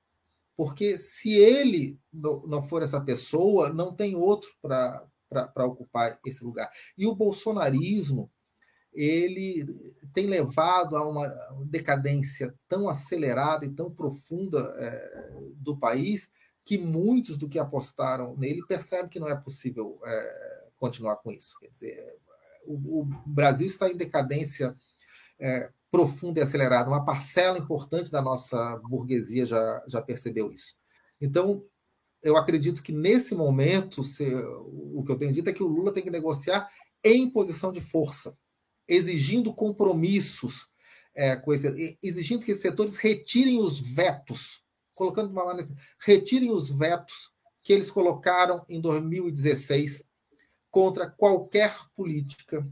[0.56, 6.70] Porque se ele não for essa pessoa, não tem outro para ocupar esse lugar.
[6.96, 8.30] E o bolsonarismo
[8.92, 9.64] ele
[10.14, 11.26] tem levado a uma
[11.66, 16.30] decadência tão acelerada e tão profunda é, do país
[16.68, 21.58] que muitos do que apostaram nele percebem que não é possível é, continuar com isso.
[21.58, 22.18] Quer dizer,
[22.66, 24.76] o, o Brasil está em decadência
[25.38, 26.90] é, profunda e acelerada.
[26.90, 30.76] Uma parcela importante da nossa burguesia já, já percebeu isso.
[31.18, 31.64] Então,
[32.22, 35.90] eu acredito que nesse momento, se, o que eu tenho dito é que o Lula
[35.90, 36.68] tem que negociar
[37.02, 38.36] em posição de força
[38.86, 40.68] exigindo compromissos
[41.14, 44.62] é, com esse, exigindo que esses setores retirem os vetos,
[44.98, 47.32] colocando de uma maneira assim, retirem os vetos
[47.62, 50.04] que eles colocaram em 2016
[50.70, 52.68] contra qualquer política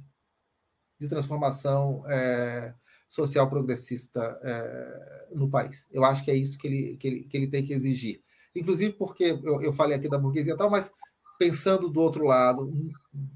[0.99, 2.75] de transformação é,
[3.09, 5.87] social progressista é, no país.
[5.91, 8.23] Eu acho que é isso que ele, que ele, que ele tem que exigir.
[8.55, 10.91] Inclusive porque eu, eu falei aqui da burguesia e tal, mas
[11.39, 12.73] pensando do outro lado,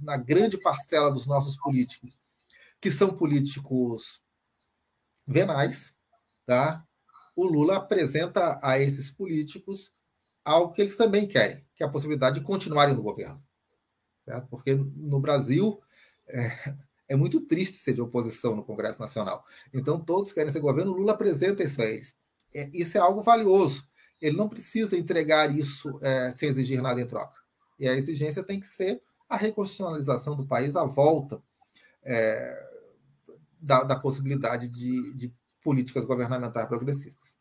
[0.02, 2.18] na grande parcela dos nossos políticos
[2.80, 4.20] que são políticos
[5.26, 5.94] venais,
[6.46, 6.78] tá?
[7.40, 9.90] O Lula apresenta a esses políticos
[10.44, 13.42] algo que eles também querem, que é a possibilidade de continuarem no governo,
[14.22, 14.46] certo?
[14.48, 15.80] Porque no Brasil
[16.28, 16.74] é,
[17.08, 19.42] é muito triste ser de oposição no Congresso Nacional.
[19.72, 20.92] Então todos querem ser governo.
[20.92, 22.14] O Lula apresenta isso a eles.
[22.54, 23.88] É, isso é algo valioso.
[24.20, 27.40] Ele não precisa entregar isso é, sem exigir nada em troca.
[27.78, 31.42] E a exigência tem que ser a reconstitucionalização do país, a volta
[32.02, 32.68] é,
[33.58, 37.36] da, da possibilidade de, de políticas governamentais progressistas.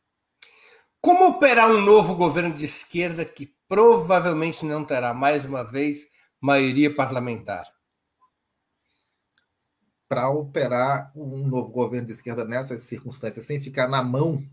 [1.01, 6.09] Como operar um novo governo de esquerda que provavelmente não terá, mais uma vez,
[6.41, 7.71] maioria parlamentar?
[10.07, 14.43] Para operar um novo governo de esquerda nessas circunstâncias, sem ficar na mão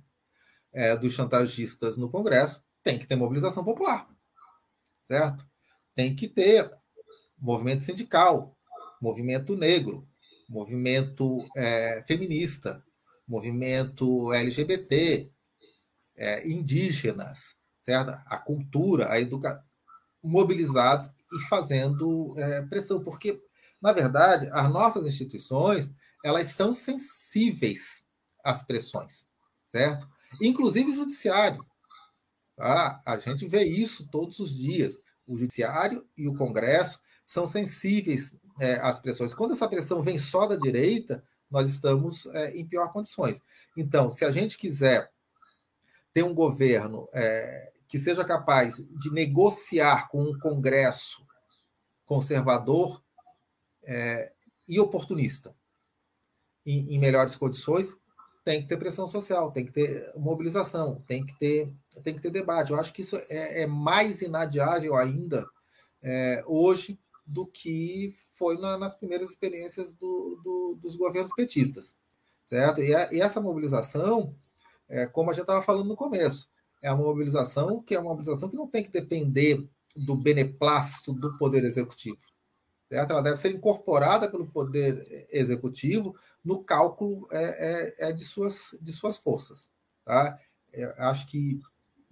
[0.72, 4.08] é, dos chantagistas no Congresso, tem que ter mobilização popular,
[5.08, 5.44] certo?
[5.94, 6.70] Tem que ter
[7.36, 8.56] movimento sindical,
[9.00, 10.06] movimento negro,
[10.48, 12.84] movimento é, feminista,
[13.26, 15.30] movimento LGBT,
[16.16, 18.10] é, indígenas, certo?
[18.26, 19.62] A cultura, a educação,
[20.22, 23.40] mobilizados e fazendo é, pressão, porque,
[23.82, 25.92] na verdade, as nossas instituições
[26.24, 28.02] elas são sensíveis
[28.42, 29.24] as pressões,
[29.66, 30.08] certo?
[30.42, 31.64] Inclusive o judiciário.
[32.56, 33.00] Tá?
[33.04, 34.98] A gente vê isso todos os dias.
[35.26, 39.34] O judiciário e o Congresso são sensíveis é, às pressões.
[39.34, 43.40] Quando essa pressão vem só da direita, nós estamos é, em pior condições.
[43.76, 45.10] Então, se a gente quiser
[46.12, 51.24] ter um governo é, que seja capaz de negociar com um Congresso
[52.04, 53.02] conservador
[53.84, 54.32] é,
[54.66, 55.54] e oportunista
[56.64, 57.94] em, em, melhores condições,
[58.44, 61.72] tem que ter pressão social, tem que ter mobilização, tem que ter,
[62.02, 62.70] tem que ter debate.
[62.70, 65.46] Eu acho que isso é, é mais inadiável ainda
[66.02, 71.94] é, hoje do que foi na, nas primeiras experiências do, do, dos governos petistas,
[72.44, 72.80] certo?
[72.80, 74.34] E, a, e essa mobilização,
[74.88, 76.50] é, como a gente estava falando no começo,
[76.82, 81.36] é uma mobilização que é uma mobilização que não tem que depender do beneplácito do
[81.38, 82.18] Poder Executivo.
[82.88, 83.10] Certo?
[83.10, 86.14] Ela deve ser incorporada pelo Poder Executivo
[86.44, 89.68] no cálculo é, é, é de, suas, de suas forças.
[90.04, 90.38] Tá?
[90.72, 91.60] É, acho que,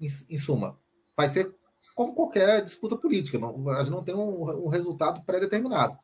[0.01, 0.77] em, em, suma,
[1.17, 1.55] vai ser
[1.95, 5.97] como qualquer disputa política, não, a gente não tem um, um resultado pré-determinado.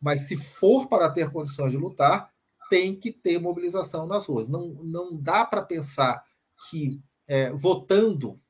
[0.00, 2.32] Mas se for para ter condições de lutar,
[2.70, 4.48] tem que ter mobilização nas ruas.
[4.48, 6.24] Não, não dá para pensar
[6.68, 8.40] que é, votando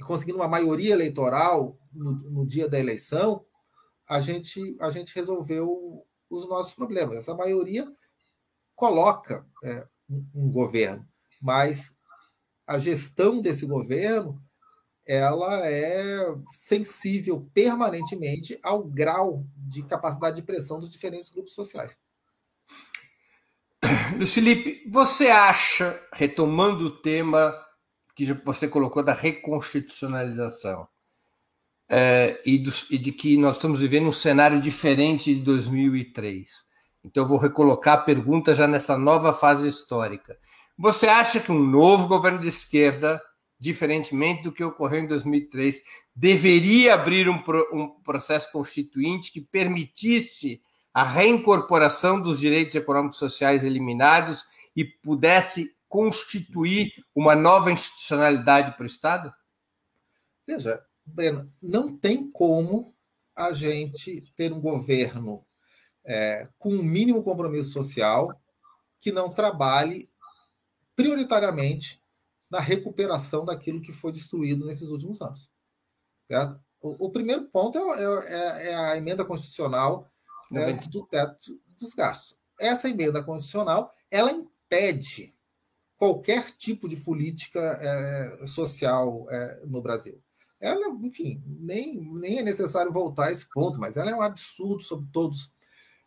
[0.00, 3.44] e conseguindo uma maioria eleitoral no, no, dia da eleição,
[4.08, 7.16] a gente, a gente resolveu os nossos problemas.
[7.16, 7.90] Essa maioria
[8.74, 11.06] coloca é, um, um governo,
[11.40, 11.94] mas
[12.66, 14.42] a gestão desse governo
[15.06, 21.98] ela é sensível permanentemente ao grau de capacidade de pressão dos diferentes grupos sociais.
[24.16, 27.54] Luiz Felipe, você acha, retomando o tema
[28.16, 30.88] que você colocou da reconstitucionalização,
[31.88, 36.64] é, e, do, e, de que nós estamos vivendo um cenário diferente de 2003.
[37.04, 40.36] Então, eu vou recolocar a pergunta já nessa nova fase histórica.
[40.76, 43.22] Você acha que um novo governo de esquerda,
[43.58, 45.80] diferentemente do que ocorreu em 2003,
[46.14, 47.42] deveria abrir um,
[47.72, 50.60] um processo constituinte que permitisse
[50.92, 54.44] a reincorporação dos direitos econômicos e sociais eliminados
[54.74, 59.32] e pudesse constituir uma nova institucionalidade para o Estado?
[60.46, 62.94] Veja, Breno, não tem como
[63.34, 65.44] a gente ter um governo
[66.04, 68.28] é, com um mínimo compromisso social
[69.00, 70.08] que não trabalhe
[70.94, 72.00] prioritariamente
[72.50, 75.50] na recuperação daquilo que foi destruído nesses últimos anos.
[76.80, 80.10] O, o, primeiro ponto é, é, é, a emenda constitucional
[80.50, 82.36] né, do teto dos gastos.
[82.60, 85.34] Essa emenda constitucional ela impede
[85.96, 90.22] qualquer tipo de política é, social é, no Brasil.
[90.60, 94.82] Ela, enfim, nem, nem é necessário voltar a esse ponto, mas ela é um absurdo
[94.82, 95.52] sobre todos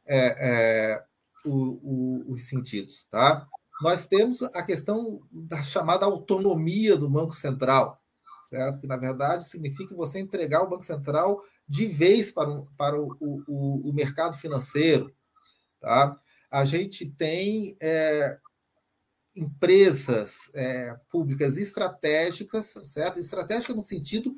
[0.05, 1.05] é, é
[1.45, 3.05] o, o, os sentidos.
[3.11, 3.47] Tá?
[3.81, 8.01] Nós temos a questão da chamada autonomia do Banco Central,
[8.45, 8.81] certo?
[8.81, 13.15] que, na verdade, significa você entregar o Banco Central de vez para, um, para o,
[13.19, 15.13] o, o mercado financeiro.
[15.79, 16.19] Tá?
[16.51, 18.37] A gente tem é,
[19.35, 23.19] empresas é, públicas estratégicas, certo?
[23.19, 24.35] Estratégica no sentido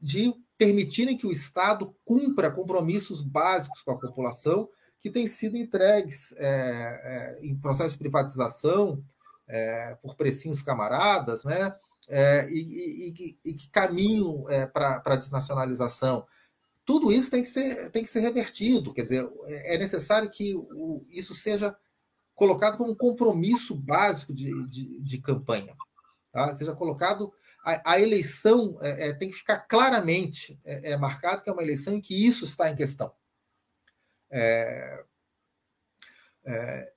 [0.00, 4.68] de permitirem que o Estado cumpra compromissos básicos com a população
[5.04, 9.04] que têm sido entregues é, é, em processo de privatização
[9.46, 11.76] é, por precinhos camaradas, né?
[12.08, 16.26] É, e, e, e, que caminham é, para a desnacionalização.
[16.86, 21.04] Tudo isso tem que, ser, tem que ser revertido, quer dizer, é necessário que o,
[21.10, 21.76] isso seja
[22.34, 25.76] colocado como um compromisso básico de, de, de campanha.
[26.32, 26.56] Tá?
[26.56, 27.30] Seja colocado.
[27.62, 31.62] A, a eleição é, é, tem que ficar claramente é, é, marcado que é uma
[31.62, 33.12] eleição em que isso está em questão.
[34.30, 35.04] É,
[36.46, 36.92] é,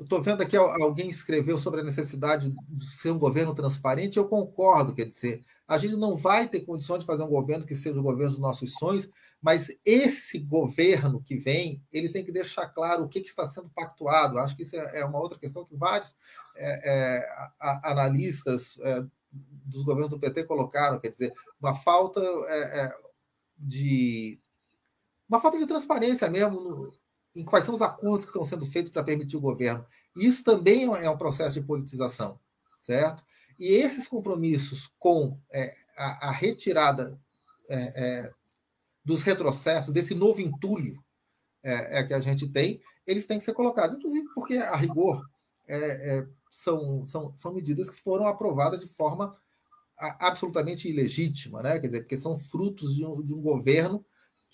[0.00, 4.16] estou vendo aqui alguém escreveu sobre a necessidade de ser um governo transparente.
[4.16, 7.74] Eu concordo, quer dizer, a gente não vai ter condições de fazer um governo que
[7.74, 9.08] seja o governo dos nossos sonhos,
[9.40, 13.70] mas esse governo que vem, ele tem que deixar claro o que, que está sendo
[13.70, 14.38] pactuado.
[14.38, 16.16] Acho que isso é, é uma outra questão que vários
[16.56, 17.28] é, é,
[17.60, 22.22] analistas é, dos governos do PT colocaram, quer dizer, uma falta
[23.58, 24.38] de
[25.28, 26.92] uma falta de transparência mesmo no,
[27.34, 29.84] em quais são os acordos que estão sendo feitos para permitir o governo.
[30.14, 32.38] Isso também é um processo de politização,
[32.80, 33.22] certo?
[33.58, 35.38] E esses compromissos com
[35.96, 37.18] a, a, retirada
[39.04, 41.02] dos retrocessos, desse novo entulho
[41.62, 45.24] é, é, que a gente tem, eles têm que ser colocados, inclusive porque, a rigor,
[45.68, 49.36] é, é, são, são, são medidas que foram aprovadas de forma
[49.96, 51.78] absolutamente ilegítima, né?
[51.78, 54.04] quer dizer, porque são frutos de um, de um governo,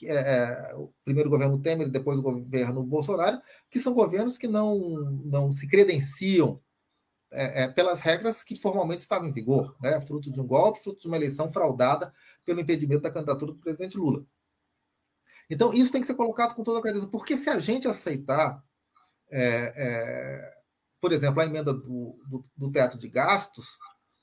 [0.03, 3.41] é, é, o primeiro governo Temer depois o governo Bolsonaro,
[3.71, 4.79] que são governos que não,
[5.25, 6.61] não se credenciam
[7.31, 10.01] é, é, pelas regras que formalmente estavam em vigor, né?
[10.03, 12.13] fruto de um golpe, fruto de uma eleição fraudada
[12.45, 14.25] pelo impedimento da candidatura do presidente Lula.
[15.49, 18.63] Então, isso tem que ser colocado com toda clareza, porque se a gente aceitar,
[19.31, 20.55] é, é,
[21.01, 23.77] por exemplo, a emenda do, do, do teto de gastos,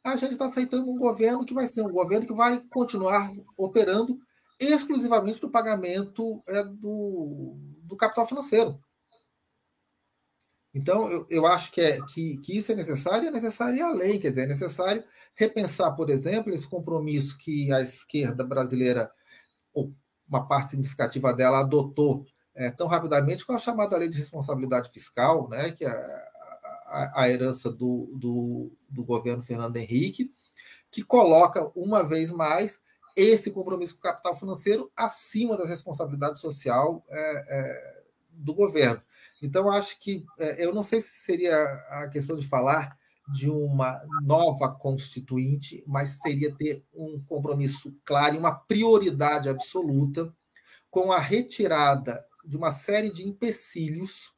[0.04, 4.20] a gente está aceitando um governo que vai ser um governo que vai continuar operando
[4.60, 8.80] exclusivamente para o pagamento é, do, do capital financeiro.
[10.74, 14.20] Então, eu, eu acho que, é, que, que isso é necessário, é necessário a lei,
[14.20, 15.04] quer dizer, é necessário
[15.34, 19.12] repensar, por exemplo, esse compromisso que a esquerda brasileira,
[19.74, 19.94] ou
[20.28, 25.50] uma parte significativa dela, adotou é, tão rapidamente com a chamada lei de responsabilidade fiscal,
[25.50, 25.90] né, que é
[26.86, 30.32] a, a herança do, do, do governo Fernando Henrique,
[30.92, 32.80] que coloca, uma vez mais,
[33.20, 39.02] esse compromisso com o capital financeiro acima da responsabilidade social é, é, do governo.
[39.42, 41.56] Então, acho que é, eu não sei se seria
[41.90, 42.98] a questão de falar
[43.32, 50.34] de uma nova constituinte, mas seria ter um compromisso claro e uma prioridade absoluta
[50.90, 54.34] com a retirada de uma série de empecilhos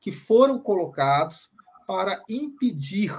[0.00, 1.50] que foram colocados
[1.86, 3.12] para impedir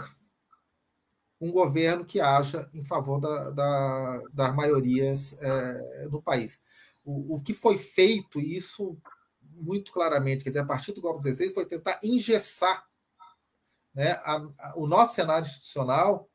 [1.42, 6.62] um governo que haja em favor da, da, das maiorias é, do país.
[7.04, 8.96] O, o que foi feito, isso
[9.42, 12.86] muito claramente, quer dizer, a partir do golpe 16, foi tentar engessar
[13.94, 16.30] né, a, a, o nosso cenário institucional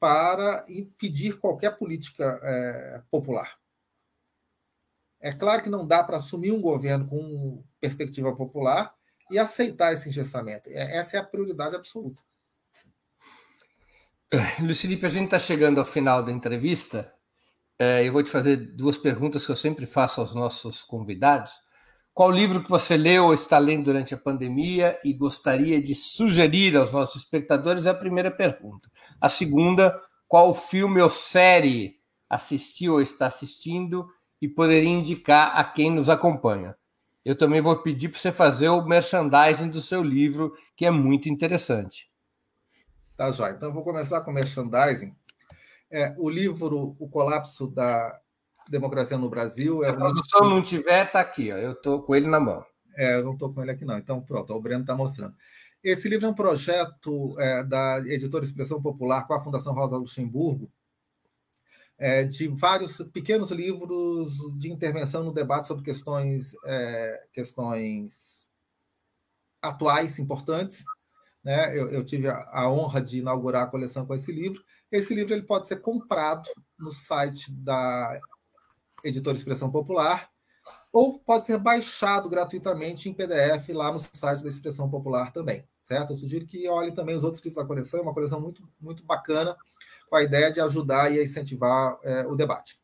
[0.00, 3.58] para impedir qualquer política é, popular.
[5.20, 8.94] É claro que não dá para assumir um governo com perspectiva popular
[9.30, 10.68] e aceitar esse engessamento.
[10.70, 12.22] É, essa é a prioridade absoluta.
[14.58, 17.12] Luiz Felipe, a gente está chegando ao final da entrevista.
[17.78, 21.52] É, eu vou te fazer duas perguntas que eu sempre faço aos nossos convidados.
[22.12, 26.76] Qual livro que você leu ou está lendo durante a pandemia e gostaria de sugerir
[26.76, 27.86] aos nossos espectadores?
[27.86, 28.90] É a primeira pergunta.
[29.20, 31.96] A segunda, qual filme ou série
[32.28, 34.08] assistiu ou está assistindo
[34.42, 36.74] e poderia indicar a quem nos acompanha?
[37.24, 41.28] Eu também vou pedir para você fazer o merchandising do seu livro, que é muito
[41.28, 42.05] interessante.
[43.16, 43.52] Tá, Joia.
[43.52, 45.14] Então, vou começar com o merchandising.
[45.90, 48.20] É, o livro O Colapso da
[48.68, 49.82] Democracia no Brasil.
[49.82, 51.56] É Se a produção não tiver, está aqui, ó.
[51.56, 52.64] eu estou com ele na mão.
[52.96, 53.96] É, eu não estou com ele aqui, não.
[53.96, 55.34] Então, pronto, o Breno está mostrando.
[55.82, 60.70] Esse livro é um projeto é, da editora Expressão Popular com a Fundação Rosa Luxemburgo,
[61.98, 68.46] é, de vários pequenos livros de intervenção no debate sobre questões, é, questões
[69.62, 70.84] atuais, importantes.
[71.46, 71.78] Né?
[71.78, 74.64] Eu, eu tive a, a, honra de inaugurar a coleção com esse livro.
[74.90, 78.18] Esse livro ele pode ser comprado no site da
[79.04, 80.28] editora Expressão Popular,
[80.92, 86.14] ou pode ser baixado gratuitamente em PDF lá no site da Expressão Popular também, certo?
[86.14, 89.04] Eu sugiro que olhem também os outros livros da coleção, é uma coleção muito, muito
[89.04, 89.56] bacana,
[90.10, 92.76] com a ideia de ajudar e incentivar é, o debate.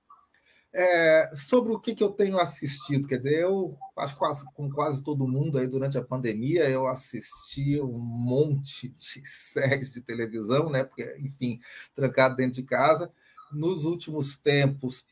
[0.75, 4.71] É, sobre o que, que eu tenho assistido, quer dizer, eu acho que quase, com
[4.71, 10.71] quase todo mundo aí durante a pandemia, eu assisti um monte de séries de televisão,
[10.71, 10.83] né?
[10.83, 11.61] Porque, enfim,
[11.95, 13.13] trancado dentro de casa.
[13.53, 15.05] Nos últimos tempos,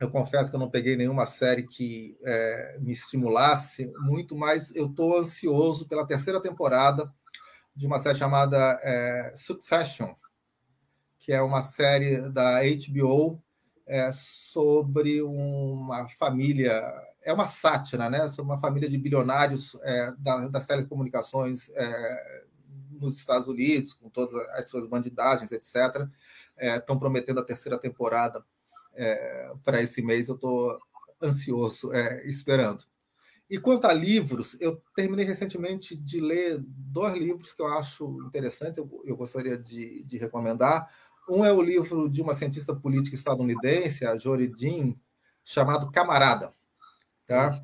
[0.00, 4.86] eu confesso que eu não peguei nenhuma série que é, me estimulasse muito, mas eu
[4.86, 7.12] estou ansioso pela terceira temporada
[7.76, 10.14] de uma série chamada é, Succession,
[11.18, 13.40] que é uma série da HBO
[13.90, 16.80] é, sobre uma família,
[17.22, 18.28] é uma sátira, né?
[18.28, 22.44] Sobre uma família de bilionários é, da, das telecomunicações é,
[22.92, 26.06] nos Estados Unidos, com todas as suas bandidagens, etc.
[26.56, 28.44] Estão é, prometendo a terceira temporada
[28.94, 30.78] é, para esse mês, eu estou
[31.20, 31.90] ansioso,
[32.24, 32.84] esperando.
[33.50, 38.78] E quanto a livros, eu terminei recentemente de ler dois livros que eu acho interessantes,
[38.78, 40.88] eu, eu gostaria de, de, recomendar.
[41.30, 44.96] Um é o livro de uma cientista política estadunidense, a Jory Dean,
[45.44, 46.52] chamado Camarada.
[47.24, 47.56] Tá?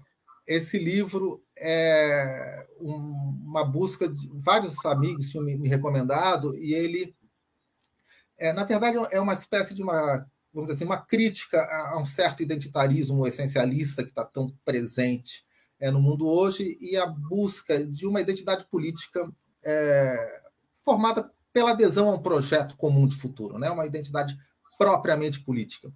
[0.47, 7.16] Esse livro é um, uma busca de vários amigos me recomendado, e ele,
[8.38, 10.24] é, na verdade, é uma espécie de uma
[10.55, 15.44] vamos dizer assim, uma crítica a, um certo identitarismo essencialista que está tão presente
[15.78, 19.30] é, no mundo hoje e a busca de uma identidade política
[19.62, 20.43] é,
[20.82, 23.70] formada pela adesão a um projeto comum de futuro, né?
[23.70, 24.36] uma identidade
[24.76, 25.90] propriamente política.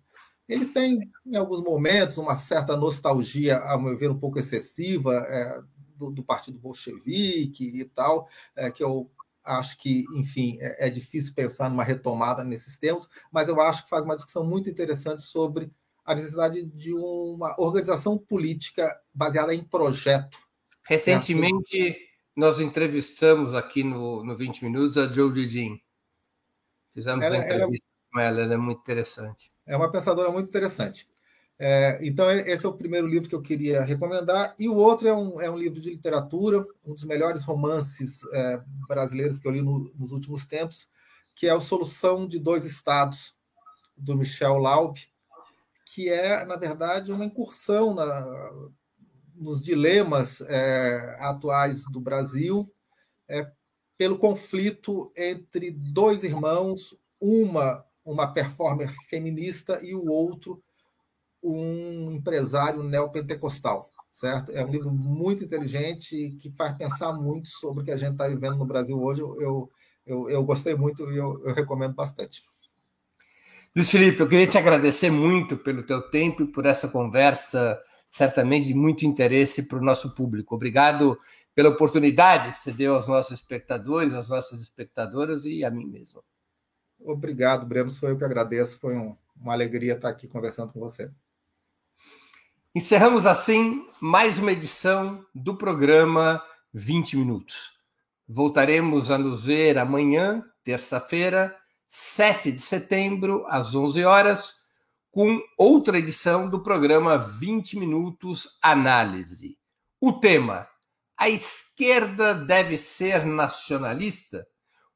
[0.49, 5.61] Ele tem, em alguns momentos, uma certa nostalgia, ao meu ver, um pouco excessiva é,
[5.99, 8.27] do, do, partido bolchevique e tal,
[8.57, 9.11] é, que eu
[9.45, 13.91] acho que, enfim, é, é, difícil pensar numa retomada nesses termos, mas eu acho que
[13.91, 15.70] faz uma discussão muito interessante sobre
[16.07, 20.39] a necessidade de uma organização política baseada em projeto.
[20.85, 25.81] Recentemente, nós entrevistamos aqui no, no 20 Minutos a Joe Didin.
[26.94, 29.52] Fizemos ela, uma entrevista ela, com ela, ela é muito interessante.
[29.66, 31.09] É uma pensadora muito interessante.
[31.62, 34.55] É, então, esse é o primeiro livro que eu queria recomendar.
[34.59, 38.62] E o outro é um, é um livro de literatura, um dos melhores romances é,
[38.89, 40.89] brasileiros que eu li no, nos últimos tempos,
[41.35, 43.35] que é a Solução de Dois Estados,
[43.94, 44.97] do Michel Laub,
[45.85, 48.51] que é, na verdade, uma incursão na,
[49.41, 52.71] nos dilemas é, atuais do Brasil
[53.29, 53.51] é,
[53.97, 60.62] pelo conflito entre dois irmãos, uma uma performer feminista e o outro
[61.43, 64.53] um empresário neopentecostal, certo?
[64.53, 68.29] É um livro muito inteligente que faz pensar muito sobre o que a gente está
[68.29, 69.23] vivendo no Brasil hoje.
[69.23, 69.71] Eu,
[70.07, 72.43] eu, eu gostei muito e eu, eu recomendo bastante.
[73.75, 77.81] Luiz Felipe, eu queria te agradecer muito pelo teu tempo e por essa conversa,
[78.11, 80.55] certamente de muito interesse para o nosso público.
[80.55, 81.19] Obrigado
[81.55, 86.23] pela oportunidade que você deu aos nossos espectadores, às nossas espectadoras e a mim mesmo.
[87.01, 87.91] Obrigado, Breno.
[87.91, 88.78] Sou eu que agradeço.
[88.78, 91.11] Foi um, uma alegria estar aqui conversando com você.
[92.74, 96.43] Encerramos assim mais uma edição do programa
[96.73, 97.73] 20 Minutos.
[98.28, 101.57] Voltaremos a nos ver amanhã, terça-feira,
[101.89, 104.60] 7 de setembro, às 11 horas,
[105.11, 109.59] com outra edição do programa 20 Minutos Análise.
[110.01, 110.69] O tema:
[111.16, 114.47] A esquerda deve ser nacionalista?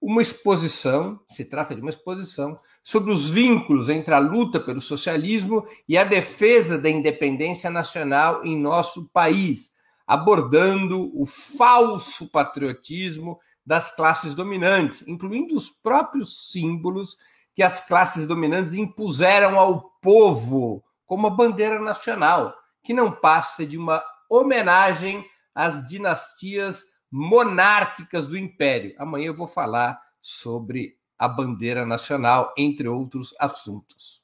[0.05, 5.67] uma exposição, se trata de uma exposição, sobre os vínculos entre a luta pelo socialismo
[5.89, 9.71] e a defesa da independência nacional em nosso país,
[10.07, 17.17] abordando o falso patriotismo das classes dominantes, incluindo os próprios símbolos
[17.55, 23.79] que as classes dominantes impuseram ao povo como a bandeira nacional, que não passa de
[23.79, 25.25] uma homenagem
[25.55, 28.95] às dinastias monárquicas do Império.
[28.99, 34.21] Amanhã eu vou falar sobre a bandeira nacional, entre outros assuntos.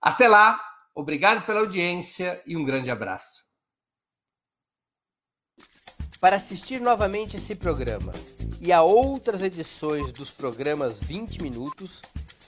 [0.00, 0.58] Até lá,
[0.94, 3.44] obrigado pela audiência e um grande abraço.
[6.18, 8.12] Para assistir novamente esse programa
[8.60, 12.00] e a outras edições dos programas 20 Minutos,